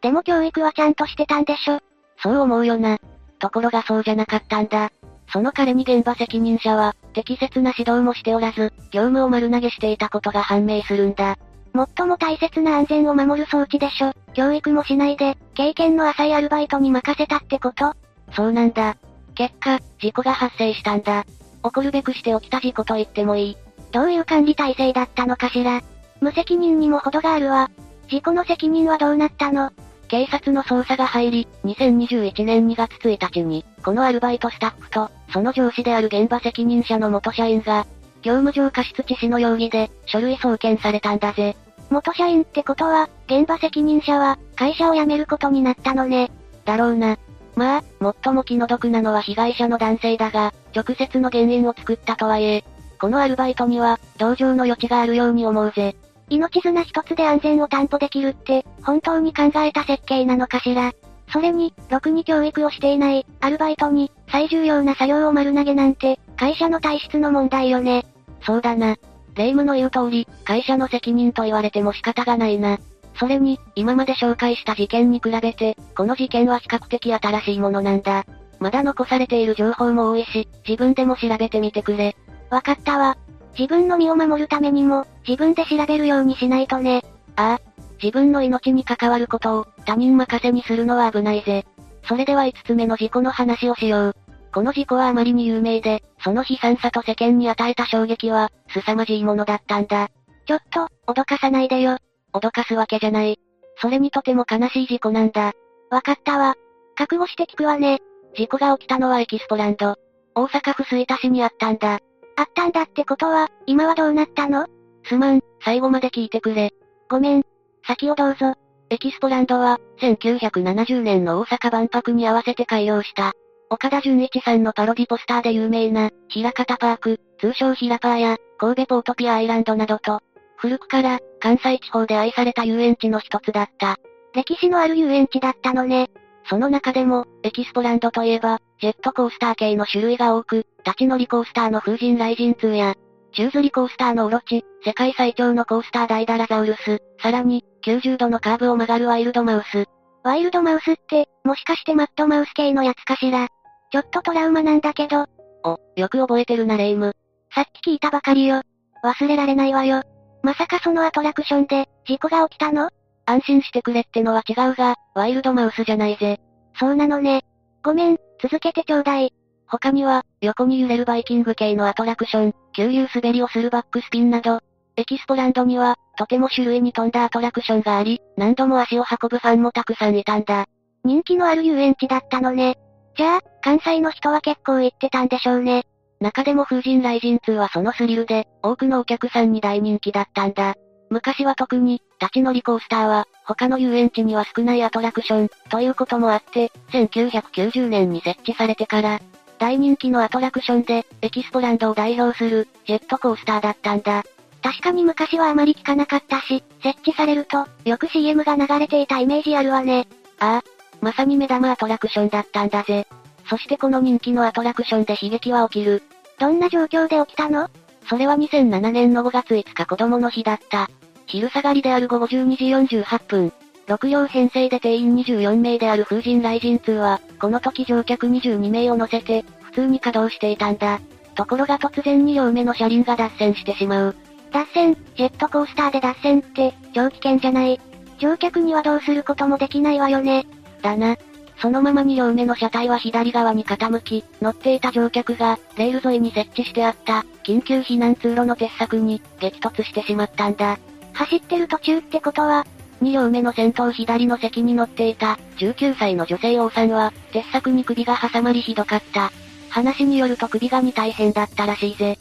[0.00, 1.80] でも教育はちゃんとしてたんでしょ？
[2.22, 2.96] そう思うよな。
[3.38, 4.90] ところがそうじゃなかったんだ。
[5.28, 11.36] その彼に現場責任者は、適切な指導もしておらず、業務を丸投げしていたことが判明するんだ。
[11.74, 14.12] 最も大切な安全を守る装置でしょ。
[14.32, 17.94] 教育もしないで、経験の浅いアルバイトに任せたってこと？
[18.32, 18.96] そうなんだ。
[19.34, 21.24] 結果、事故が発生したんだ。
[21.62, 23.56] 起こるべくして起きた事故と言ってもいい。
[23.92, 25.82] どういう管理体制だったのかしら？
[26.20, 27.70] 無責任にも程があるわ。
[28.08, 29.70] 事故の責任はどうなったの？
[30.08, 37.86] 警察の捜査が入り、2021年2月1日に、このアルバイトスタッフと、その上司である現場責任者の元社員が、
[38.22, 41.56] 業務上過失致死の容疑で、書類送検されたんだぜ。
[41.90, 46.30] 元社員ってことは、現場責任者は、会社を辞めることになったのね。
[46.64, 47.18] だろうな。
[47.54, 47.84] まあ、
[48.22, 52.64] 最も気の毒なのは被害者の男性だが、直接の原因を作ったとはいえ、
[53.00, 55.96] このアルバイトには、同情の余地があるように思うぜ。
[56.28, 60.92] 命綱一つで安全を担保できるって、本当に考えた設計なのかしら。
[61.32, 68.06] それに、ろくに教育をしていない、アルバイトに、最重要な作業を丸投げなんて、会社の体質の問題よね。
[68.42, 68.96] そうだな。
[69.34, 72.78] 霊夢の言う通り、会社の責任と言われても仕方がないな。
[73.18, 78.24] それに、今まで紹介した事件に比べて、この事件は比較的新しいものなんだ。
[78.58, 82.16] まだ残されている情報も多いし、自分でも調べてみてくれ。
[82.50, 83.16] わかったわ。
[83.58, 87.02] 自分の身を守るためにも、自分で調べるようにしないとね。
[87.36, 87.60] ああ。
[88.02, 91.64] 自分の命に関わることを、他人任せにするのは危ないぜ。
[92.04, 94.16] それでは5つ目の事故の話をしよう。
[94.52, 100.08] この事故はあまりに有名で、その悲惨さと世間に与えた衝撃は、凄まじいものだったんだ。
[100.46, 101.98] ちょっと、脅かさないでよ。
[102.32, 103.38] 脅かすわけじゃない。
[103.80, 105.52] それにとても悲しい事故なんだ。
[105.90, 106.54] わかったわ。
[106.94, 108.00] 覚悟して聞くわね。
[108.36, 109.96] 事故が起きたのはエキスポランド。
[110.34, 112.00] 大阪府吹田市にあったんだ。
[112.36, 114.66] あったんだってことは、今はどうなったの？
[115.04, 116.72] すまん、最後まで聞いてくれ。
[117.08, 117.42] ごめん。
[117.86, 118.54] 先をどうぞ。
[118.90, 123.32] エキスポランドは、1970年の大阪万博に合わせて開業した。
[123.68, 130.20] 岡田純一さんのパロディポスターで有名な、平方パーク、通称ヒラパーや、神戸ポートピアアイランドなどと、
[130.56, 133.96] 古くから、関西地方で愛された遊園地の一つだった。
[134.34, 136.10] 歴史のある遊園地だったのね。
[136.48, 142.94] その中でも、エキスポランドといえば、ジェットコースター系の種類が多く、立ち乗りコースターの風神雷神2や、
[143.32, 149.84] 宙吊りコースターのオロチ、世界最長のコースターダイダラザウルス、さらに、90度のカーブを曲がるワイルドマウス。
[150.22, 153.48] ワイルドマウスって、もしかしてマッドマウス系のやつかしら？
[153.90, 155.26] ちょっとトラウマなんだけど。
[155.64, 157.12] お、よく覚えてるなレイム。
[157.52, 158.62] さっき聞いたばかりよ。
[159.04, 160.02] 忘れられないわよ。
[160.42, 162.90] まさかそのアトラクションで、事故が起きたの？
[163.24, 166.38] 安心してくれってのは違うが、ワイルドマウスじゃないぜ。
[166.78, 167.42] そうなのね。
[167.82, 169.32] ごめん、続けてちょうだい。
[169.68, 174.60] 他には、横に揺れるバイキング系のアトラクション、急流滑りをするバックスピンなど、
[174.96, 180.66] エキスポランドには、とても種類に富んだアトラクションがあり、何度も足を運ぶファンもたくさんいたんだ。
[181.04, 182.76] 人気のある遊園地だったのね。
[183.16, 185.84] じゃあ、関西の人は結構行ってたんでしょうね。
[186.20, 190.74] 中でも風神雷神2はそのスリルで、多くのお客さんに大人気だったんだ。
[191.10, 199.20] 昔は特に、立ち乗りコースターは、他の遊園地には少ないアトラクション、ということもあって、1990年に設置されてから、
[199.58, 204.24] 大人気のアトラクションで、エキスポランドを代表する、ジェットコースターだったんだ。
[204.62, 210.08] 確かに昔はあまり聞かなかったし、設置されると、よく CM が流れていたイメージあるわね。
[210.38, 210.64] ああ、
[211.00, 213.06] まさに目玉アトラクションだったんだぜ。
[213.48, 216.02] そしてこの人気のアトラクションで悲劇は起きる。
[216.38, 217.70] どんな状況で起きたの？
[218.08, 220.90] それは2007年の5月5日子供の日だった。
[221.26, 223.52] 昼下がりである午後12時48分。
[223.86, 231.00] 6両編成で定員24名である風神雷神2は、この時乗客22名を乗せて、普通に稼働していたんだ。
[231.36, 234.16] ところが突然2両目の車輪が脱線してしまう。
[234.52, 237.80] 脱線、ジェットコースターで脱線って、超危険じゃない。
[238.18, 240.46] 乗客にはどうすることもできないわよね。
[240.82, 241.16] だな。
[241.58, 250.78] そのまま2両目の車体は左側に傾き、乗っていた乗客が、レール沿いに設置してあった、緊急避難通路の鉄柵に、激突してしまったんだ。
[251.12, 252.66] 走ってる途中ってことは、
[253.02, 259.32] 2両目の先頭左の席に乗っていた、19歳の女性王さんは、鉄柵に首が挟まりひどかった。
[259.68, 262.18] 話によると首がに大変だったらしいぜ。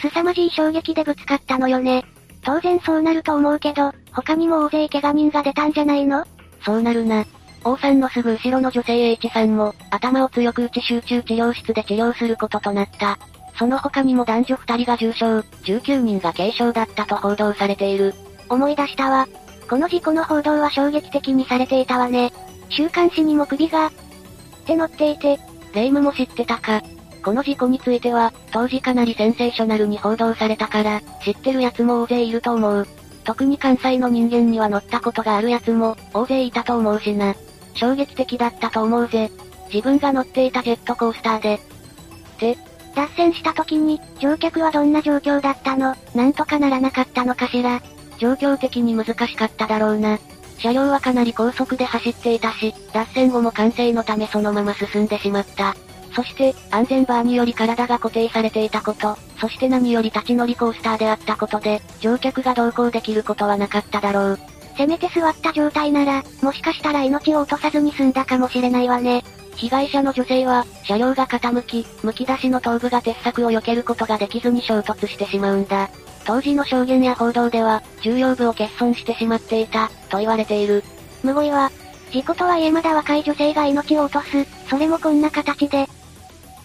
[0.00, 2.04] 凄まじい衝撃でぶつかったのよね。
[2.42, 6.24] 当然そうなると思うけど、他にも大勢怪我人が出たんじゃないの？
[6.64, 7.24] そうなるな。
[7.64, 13.18] 王さんのすぐ後ろの女性 H さんも、頭を強く打ち集中治療室で治療することとなった。
[13.56, 15.24] その他にも男女2人が重傷、
[15.62, 18.14] 19人が軽傷だったと報道されている。
[18.48, 19.28] 思い出したわ。
[19.72, 22.30] この事故の報道は衝撃的にされていたわね。
[22.68, 23.92] 週刊誌にも首が、っ
[24.66, 25.40] て載っていて、
[25.72, 26.82] 霊夢も知ってたか。
[27.24, 32.86] この事故については、当時かなりセンセーショナルに報道されたから、知ってる奴も大勢いると思う。
[33.24, 37.34] 特に関西の人間には乗ったことがある奴も、大勢いたと思うしな。
[37.72, 39.30] 衝撃的だったと思うぜ。
[39.72, 41.60] 自分が乗っていたジェットコースターで。
[42.38, 42.58] で、
[42.94, 45.96] 脱線した時に、乗客はどんな状況だったの？
[46.14, 47.80] なんとかならなかったのかしら
[48.22, 50.20] 状況的に難しかっただろうな。
[50.58, 55.74] 車両はかなり高速で走っていたし、脱線後も完成のためそのまま進んでしまった。
[56.14, 64.38] そして、安全バーにより体が固定されていたこと、そして何より立ち乗りコースターであったことで、乗客が同行できることはなかっただろう。
[64.76, 69.24] せめて座った状態なら、もしかしたら命を落とさずに済んだかもしれないわね。
[69.56, 75.90] 被害者の女性は、車両が傾き、剥き出しの頭部が鉄柵を避けることができずに衝突してしまうんだ。
[76.24, 80.84] 当時の証言や報道では、重要部を欠損してしまっていた、と言われている。
[81.22, 81.70] むごいわ。
[82.10, 85.88] 事故とはいえまだ若い女性が命を落とす、それもこんな形で。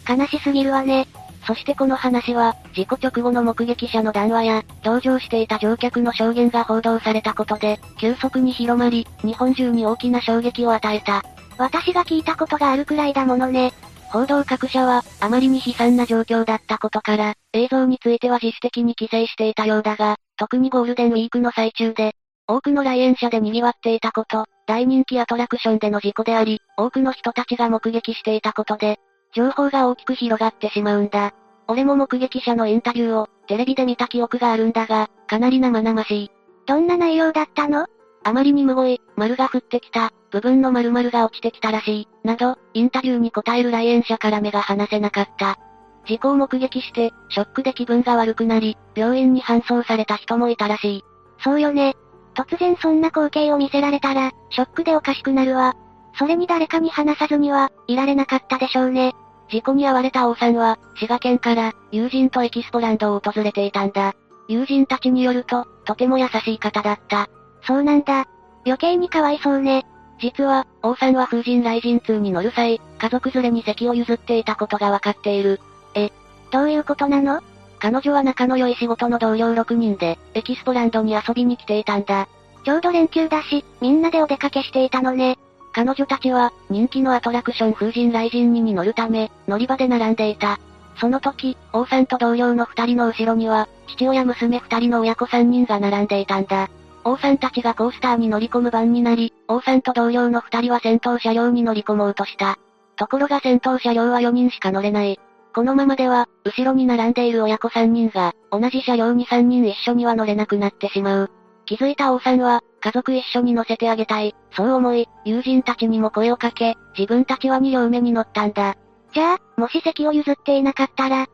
[0.07, 1.07] 悲しすぎるわね。
[1.45, 11.23] そしてこの話は、事故直後の目撃者の談話や、同乗していた乗客の証言が報道されたことで、急速に広まり、日本中に大きな衝撃を与えた。
[11.57, 13.71] 私が聞いたことがあるくらいだものね。
[14.11, 22.13] 報道各社は、あまりに悲惨な状況だったことから、映像については自主的に規制していたようだが、特にゴールデンウィークの最中で、
[22.47, 28.97] 多くの来園者で賑わっていたこと、大人気アトラクションでの事故であり、多くの人たちが目撃していたことで、
[29.35, 31.33] 情報が大きく広がってしまうんだ。
[31.67, 36.31] 俺も目撃者のインタビューを、テレビで見た記憶があるんだが、かなり生々しい。
[36.65, 37.87] どんな内容だったの？
[38.23, 45.57] あまりにむごい、丸が降ってきた、部分の〇〇が落ちてきたらしい、など、インタビューに答える来園者から目が離せなかった。
[46.05, 51.03] 事故を目撃して、ショックで気分が悪くなり、病院に搬送された人もいたらしい。
[51.43, 51.95] そうよね。
[52.33, 55.75] 突然そんな光景を見せられたら、ショックでおかしくなるわ。
[56.17, 59.13] それに誰かに話さずには、いられなかったでしょうね。
[59.49, 64.13] 事故に遭われた王さんは、滋賀県から、友人とエキスポランドを訪れていたんだ。
[64.47, 67.27] 友人たちによると、とても優しい方だった。
[67.63, 68.25] そうなんだ。
[68.65, 69.85] 余計にかわいそうね。
[70.19, 75.59] 実は、王さんは風神雷神2に乗る際、家族連れに席を譲っていたことがわかっている。
[75.93, 76.11] え、
[76.51, 77.41] どういうことなの？
[77.79, 82.27] 彼女は仲の良い仕事の同僚6人で、エキスポランドに遊びに来ていたんだ。
[82.63, 85.37] ちょうど連休だし、みんなでお出かけしていたのね。
[85.73, 90.59] 彼女たちは、人気のアトラクション風神雷神2に乗るため、乗り場で並んでいた。
[90.99, 96.69] その時、王さんと同僚の二人の後ろには、父親娘二人の親子三人が並んでいたんだ。
[97.07, 102.57] 王さんたちがコースターに乗り込む番になり、王さんと同僚の二人は先頭車両に乗り込もうとした。
[102.97, 105.17] ところが先頭車両は4人しか乗れない。
[105.55, 111.31] このままでは、後ろに並んでいる親子3人が、同じ車両に3人一緒には乗れなくなってしまう。
[111.65, 118.75] 気づいた王さんは、家族一緒に乗せてあげたい、そう思い、友人たちにも声をかけ、自分たちは2両目に乗ったんだ。
[119.13, 121.27] じゃあ、もし席を譲っていなかったら、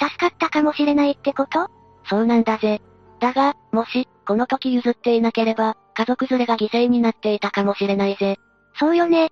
[0.00, 1.68] 助かったかもしれないってこと？
[2.08, 2.80] そうなんだぜ。
[3.20, 8.36] だが、もし、この時譲っていなければ、家族連れが犠牲になっていたかもしれないぜ。
[8.78, 9.30] そうよね。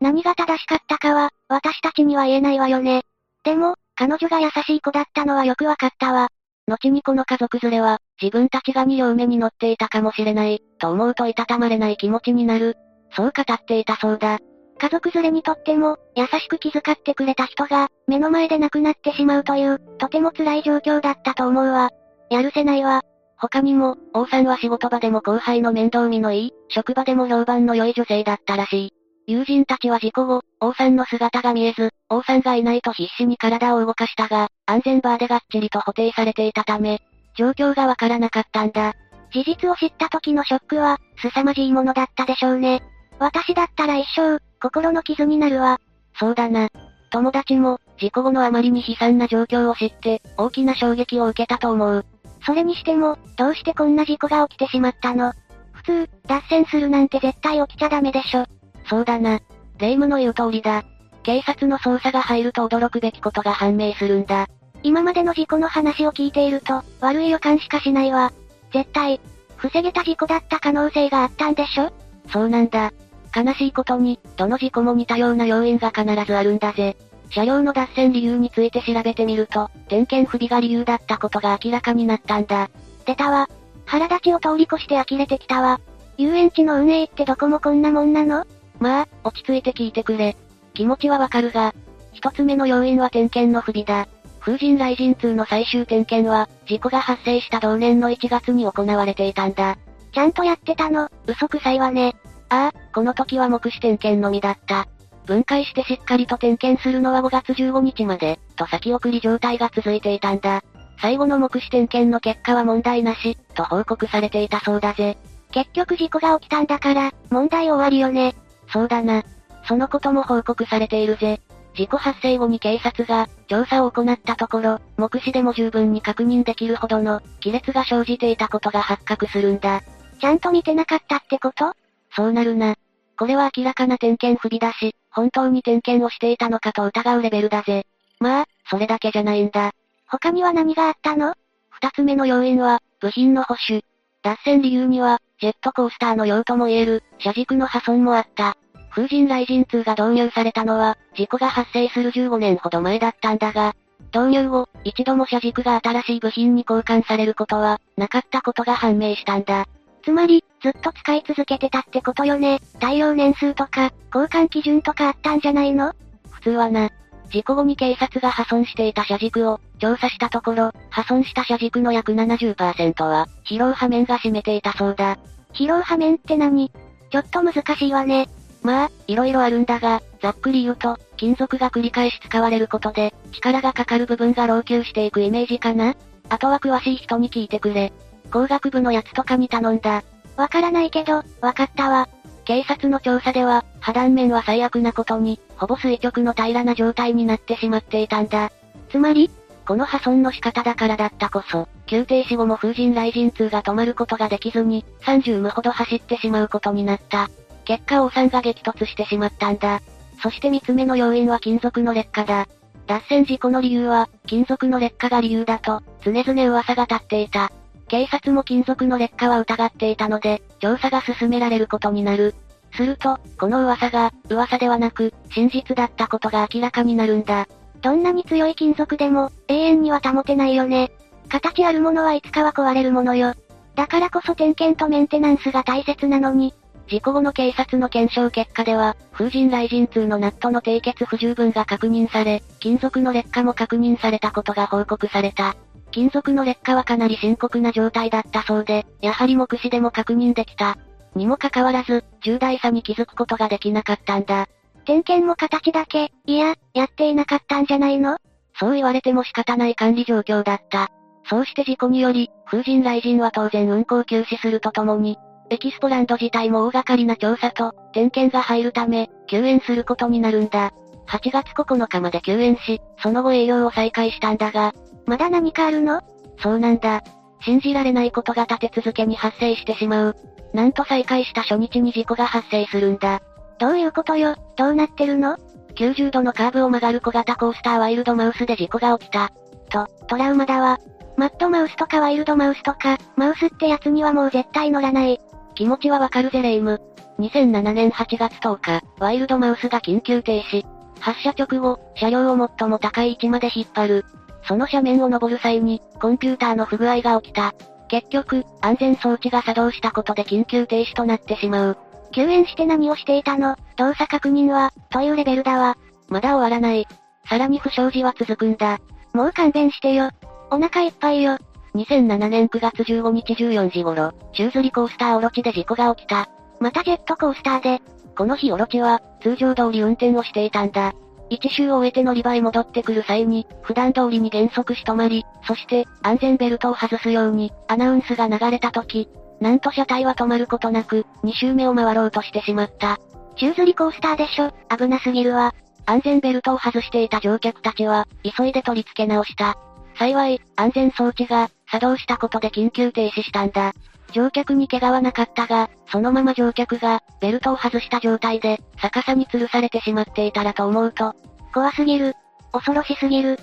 [0.00, 3.02] 何が正しかったかは、私たちには言えないわよね。
[3.44, 6.28] でも、彼女が優しい子だったのはよくわかったわ。
[6.68, 12.76] 後にこの家族連れは、自分たちが2両目に乗っていたかもしれない、と思うといたたまれない気持ちになる。
[13.12, 14.38] そう語っていたそうだ。
[14.78, 21.90] 家族連れにとっても、優しく気遣ってくれた人が、目の前で亡くなってしまうという、とても辛い状況だったと思うわ。
[22.30, 23.02] やるせないわ。
[23.38, 28.92] 他にも、王さんは仕事場でも後輩の面倒見のいい、職場でも評判の良い女性だったらしい。
[29.28, 37.00] 友人たちは事故後、王さんの姿が見えず、王さんがいないと必死に体を動かしたが、安全バーでがっちりと補定されていたため、
[37.36, 38.94] 状況がわからなかったんだ。
[39.32, 42.82] 事実を知った時のショックは、凄まじいものだったでしょうね。
[43.18, 45.78] 私だったら一生、心の傷になるわ。
[46.18, 46.68] そうだな。
[47.10, 52.04] 友達も、事故後のあまりに悲惨な状況を知って、大きな衝撃を受けたと思う。
[52.46, 55.32] それにしても、どうしてこんな事故が起きてしまったの？
[55.72, 58.46] 普通、脱線するなんて絶対起きちゃダメでしょ。
[58.88, 59.40] そうだな。
[59.78, 60.84] 霊夢の言う通りだ。
[61.24, 64.46] 警察の捜査が入ると驚くべきことが判明するんだ。
[64.84, 68.32] 今までの事故の話を聞いていると、悪い予感しかしないわ。
[68.72, 69.20] 絶対、
[69.56, 71.90] 防げた事故だった可能性があったんでしょ？
[72.28, 72.92] そうなんだ。
[73.34, 76.96] 悲しいことに、どの事故も似たような要因が必ずあるんだぜ。
[77.30, 82.70] 車両の脱線理由について調べてみると、点検不備が理由だったことが明らかになったんだ。
[83.04, 83.48] 出たわ。
[83.84, 85.80] 腹立ちを通り越して呆れてきたわ。
[86.16, 88.46] 遊園地の運営ってどこもこんなもんなの？
[88.78, 90.36] まあ、落ち着いて聞いてくれ。
[90.74, 91.74] 気持ちはわかるが、
[92.12, 94.08] 一つ目の要因は点検の不備だ。
[94.40, 99.76] 風神雷神2の最終点検は、事故が発生した同年の1月に行われていたんだ。
[100.12, 102.14] ちゃんとやってたの、嘘くさいわね。
[102.48, 104.86] ああ、この時は目視点検のみだった。
[105.26, 110.62] 分解してしっかりと点検するのは5月15日まで、と先送り状態が続いていたんだ。
[111.00, 115.18] 最後の目視点検の結果は問題なし、と報告されていたそうだぜ。
[115.52, 118.34] 結局事故が起きたんだから、問題終わりよね。
[118.72, 119.24] そうだな。
[119.68, 121.40] そのことも報告されているぜ。
[121.74, 129.82] 事故発生後に警察が、調査を行ったところ、目視でも十分に確認できるほどの、亀裂が生じていたことが発覚するんだ。
[130.18, 131.74] ちゃんと見てなかったってこと？
[132.14, 132.76] そうなるな。
[133.18, 137.86] これは明らかな点検不備だし、本当に点検をしていたのかと疑うレベルだぜ。
[138.20, 139.72] まあ、それだけじゃないんだ。
[140.06, 141.34] 他には何があったの？
[141.70, 143.82] 二つ目の要因は、部品の保守。
[144.22, 148.58] 脱線理由には、ジェットコースターの用とも言える、車軸の破損もあった。
[148.90, 153.74] 風神雷神2が導入されたのは、事故が発生する15年ほど前だったんだが、
[154.14, 159.66] 導入後、一度も車軸が新しい部品に交換されることは、なかったことが判明したんだ。
[160.06, 162.60] つまり、ずっと使い続けてたってことよね。
[162.78, 165.94] 対応年数とか、交換基準とかあったんじゃないの？
[166.30, 166.90] 普通はな。
[167.32, 175.18] 事故後に警察が破損していた車軸を調査したところ、破損した車軸の約70%は、疲労破面が占めていたそうだ。
[175.54, 176.70] 疲労破面って何？
[177.10, 178.28] ちょっと難しいわね。
[178.62, 185.96] まあ、いろいろあるんだが、ざっくり言うと、金属が繰り返し使われることで、力がかかる部分が老朽していくイメージかな
[186.28, 187.92] あとは詳しい人に聞いてくれ。
[188.30, 190.04] 工学部のやつとかに頼んだ。
[190.36, 192.08] わからないけど、わかったわ。
[192.44, 198.52] 警察の調査では、破断面は最悪なことに、ほぼ垂直の平らな状態になってしまっていたんだ。
[198.90, 199.30] つまり
[199.66, 207.28] この破損の仕方だからだったこそ、急停止後も風神雷神2が止まることができずに、30無ほど走ってしまうことになった。
[207.64, 209.80] 結果王さんが激突してしまったんだ。
[210.22, 212.46] そして三つ目の要因は金属の劣化だ。
[212.86, 217.50] 脱線事故の理由は、金属の劣化が理由だと、常々噂が立っていた。
[217.88, 222.34] 警察も金属の劣化は疑っていたので、調査が進められることになる。
[222.72, 227.46] すると、この噂が、噂ではなく、真実だったことが明らかになるんだ。
[227.80, 230.90] どんなに強い金属でも、永遠には保てないよね。
[231.28, 233.34] 形あるものはいつかは壊れるものよ。
[233.74, 236.54] だからこそ点検とメンテナンスが大切なのに、
[236.88, 245.56] 事故後の警察の検証結果では、風神雷神2のナットの締結不十分が確認され、金属の劣化も確認されたことが報告された。
[245.96, 250.76] 金属の劣化はかなり深刻な状態だったそうで、やはり目視でも確認できた。
[251.14, 254.46] にもかかわらず、重大さに気づくことができなかったんだ。
[254.84, 258.18] 点検も形だけ、いや、やっていなかったんじゃないの？
[258.60, 260.90] そう言われても仕方ない管理状況だった。
[261.30, 265.16] そうして事故により、風神雷神は当然運行休止するとともに、
[265.48, 270.74] エキスポランド自体も大掛かりな調査と、点検が入るため、休園することになるんだ。
[271.08, 274.74] 8月9日まで休園し、その後営業を再開したんだが、
[275.06, 276.02] まだ何かあるの？
[276.38, 277.02] そうなんだ。
[277.42, 280.16] 信じられないことが立て続けに発生してしまう。
[280.52, 283.20] なんと再開した初日に事故が発生するんだ。
[283.58, 285.36] どういうことよ、どうなってるの
[285.76, 289.32] ?90 度のカーブを曲がる小型コースターワイルドマウスで事故が起きた。
[289.70, 290.78] と、トラウマだわ。
[291.16, 295.20] マッドマウスとかワイルドマウスとか、マウスってやつにはもう絶対乗らない。
[295.54, 296.80] 気持ちはわかるぜレイム。
[297.18, 300.64] 2007年8月10日、ワイルドマウスが緊急停止。
[301.00, 304.04] 発車直後、車両を最も高い位置まで引っ張る。
[304.46, 307.54] その斜面を登る際に、コンピューターの不具合が起きた。
[307.88, 311.78] 結局、安全装置が作動したことで緊急停止となってしまう。
[312.12, 313.56] 救援して何をしていたの？
[313.76, 315.76] 動作確認は、というレベルだわ。
[316.08, 316.86] まだ終わらない。
[317.28, 318.78] さらに不祥事は続くんだ。
[319.12, 320.10] もう勘弁してよ。
[320.50, 321.38] お腹いっぱいよ。
[321.74, 326.28] 2007年9月15日14時頃、宙吊りコースターオロチで事故が起きた。
[326.60, 327.82] またジェットコースターで。
[328.16, 330.94] この日オロチは、通常通り運転をしていたんだ。
[331.28, 339.08] 一周を終えて乗り場へ戻ってくる際に、普段通りに減速し止まり、そして、安全ベルトを外すように、アナウンスが流れた時、
[339.40, 342.98] なんと車体は止まることなく、2周目を回ろうとしてしまった。
[343.36, 345.54] 宙吊りコースターでしょ、危なすぎるわ。
[345.84, 349.56] 安全ベルトを外していた乗客たちは、急いで取り付け直した。
[349.98, 353.72] 幸い、安全装置が、作動したことで緊急停止したんだ。
[354.16, 361.12] 乗客に怪我はなかったが、そのまま乗客が、ベルトを外した状態で、逆さに吊るされてしまっていたらと思うと、
[361.52, 362.14] 怖すぎる。
[362.50, 363.38] 恐ろしすぎる。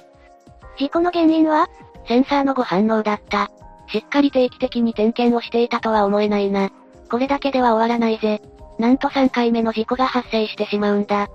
[0.79, 1.67] 事故の原因は？
[2.07, 3.51] センサーの誤反応だった。
[3.87, 6.71] しっかり定期的に点検をしていたとは思えないな。
[7.11, 8.41] これだけでは終わらないぜ。
[8.79, 11.27] なんと3回目の事故が発生してしまうんだ。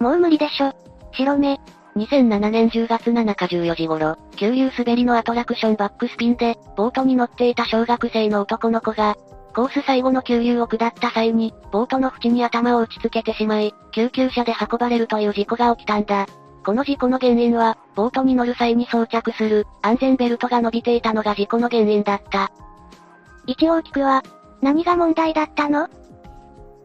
[0.00, 0.72] もう無理でしょ。
[1.12, 1.60] 白目。
[1.96, 9.16] 2007年10月7日14時頃、急流滑りのアトラクションバックスピンで、ボートに乗っていた小学生の男の子が、
[9.54, 16.26] コース最後の急流を下った際に、ボートの縁に頭を打ちつけてしまい、救急車で運ばれるという事故が起きたんだ。
[16.64, 22.50] この事故の原因は、ボートに乗る際に装着する、安全ベルトが伸びていたのが事故の原因だった。
[23.46, 24.22] 一応聞くわ。
[24.62, 25.88] 何が問題だったの？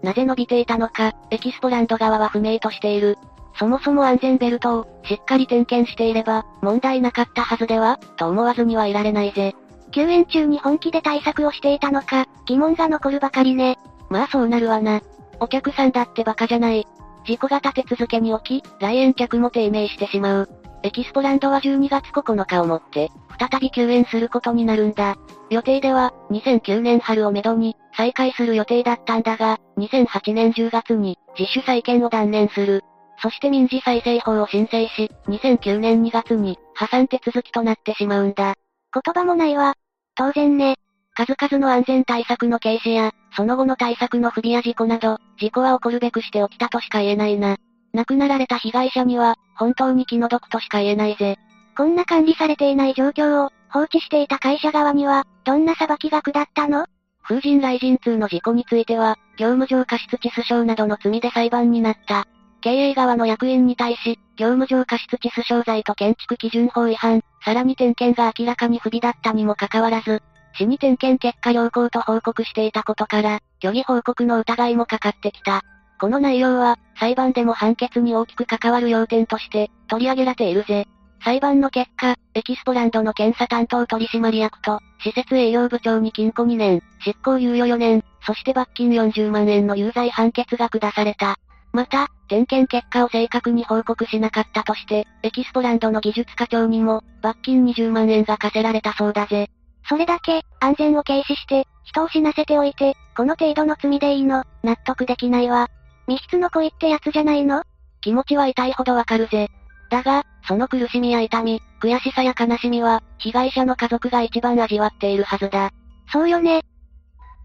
[0.04, 3.18] なぜ伸びていたのか、エキスポランド側は不明としている。
[3.60, 9.54] そもそも安全ベルトを、しっかり点検していれば、問題なかったはずでは、と思わずにはいられないぜ。
[9.92, 13.78] 救援中に本気で対策をしていたのか、疑問が残るばかりね。
[14.10, 15.02] まあそうなるわな。
[15.42, 16.88] お客さんだってバカじゃない。
[17.26, 20.50] 事故が立て続けに起き、来園客も低迷してしまう。
[20.84, 25.18] エキスポランドは12月9日をもって、再び休園することになるんだ。
[25.50, 32.84] 予定では、2009年春をめどに、再開する予定だったんだが、2008年10月に、自主再建を断念する。
[33.22, 38.56] そして民事再生法を申請し、2009年2月に、破産手続きとなってしまうんだ。
[38.94, 39.76] 言葉もないわ。
[40.16, 40.76] 当然ね。
[41.16, 47.58] 数々の安全対策の軽視や、その後の対策の不備や事故など、事故は起こるべくして起きたとしか言えないな。
[47.94, 51.38] 亡くなられた被害者には、本当に気の毒としか言えないぜ。
[51.76, 56.86] こんな管理されていない状況を、放置していた会社側には、どんな裁きが下ったの？
[57.22, 62.28] 風神雷神2の事故については、業務上過失致死傷などの罪で裁判になった。
[62.62, 70.22] 経営側の役員に対し、業務上過失致死傷罪と建築基準法違反、さらに点検が明らかに不備だったにもかかわらず、
[70.58, 75.62] 市に点検結果良好と報告していたことから、虚偽報告の疑いもかかってきた。
[76.00, 80.88] この内容は、裁判でも判決に大きく関わる要点として、取り上げられているぜ。
[81.24, 91.36] 裁判の結果、エキスポランドの検査担当取締役と、施設営業部長に禁錮2年、執行猶予4年、そして罰金40万円の有罪判決が下された。
[91.74, 99.50] また、点検結果を正確に報告しなかったとして、エキスポランドの技術課長にも、罰金20万円が課せられたそうだぜ。
[99.90, 105.68] それだけ、安全を軽視して、人を死なせておいて、この程度の罪でいいの、納得できないわ。
[106.08, 107.64] 密室の恋ってやつじゃないの？
[108.02, 109.50] 気持ちは痛いほどわかるぜ。
[109.90, 115.72] だが、その苦しみや痛み、悔しさや悲しみは、被害者の家族が一番味わっているはずだ。
[116.12, 116.62] そうよね。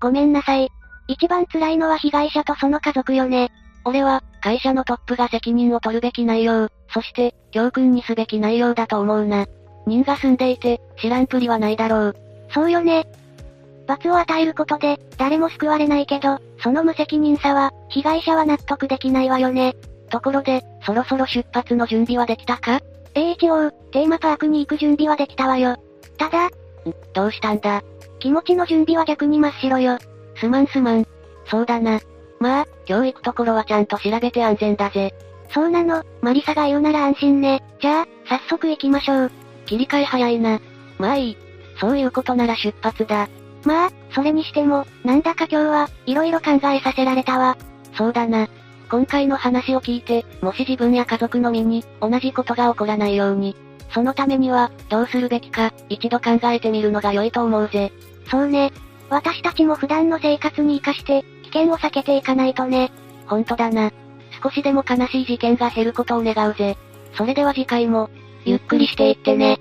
[0.01, 0.69] ごめんなさい。
[1.09, 3.51] 一番辛いのは被害者とその家族よね。
[3.85, 9.47] 俺は、会社のトップが責任を取るべき内容、そして、教訓にすべき内容だと思うな。
[9.87, 12.17] 人が住んでいて、知らんぷりはないだろう。
[12.53, 13.07] そうよね。
[13.87, 19.77] 罰を与えることで、誰も救われないけど、その無責任さは、被害者は納得できないわよね。
[20.09, 22.81] ところで、そろそろ出発の準備はできたか
[23.15, 25.77] ?AHO、テーマパークに行く準備はできたわよ。
[26.17, 26.49] ただ、
[27.13, 27.83] どうしたんだ？
[28.21, 29.99] 気持ちの準備は逆に真っ白よ。
[30.37, 31.07] すまんすまん。
[31.47, 32.01] そうだな。
[32.45, 35.15] まあ、今日行くところはちゃんと調べて安全だぜ。
[35.55, 37.63] そうなの、マリサが言うなら安心ね。
[37.81, 39.31] じゃあ、早速行きましょう。
[39.65, 40.61] 切り替え早いな。
[40.99, 41.37] まあいい。
[41.81, 43.31] そういうことなら出発だ。
[43.65, 47.57] まあ、それにしても、なんだか今日は、色々考えさせられたわ。
[47.97, 48.47] そうだな。
[48.91, 53.57] 今回の話を聞いて、もし自分や家族の身に、同じことが起こらないように、
[53.95, 57.91] そのためには、どうするべきか、一度考えてみるのが良いと思うぜ。
[58.31, 58.71] そうね。
[59.09, 62.91] 私たちも普段の生活に活かして、危件を避けていかないとね。
[63.27, 63.93] ほんとだな。
[64.43, 66.77] 少しでも悲しい事件が減ることを願うぜ。
[67.17, 68.11] それでは次回も、
[68.45, 69.61] ゆっくりしていってね。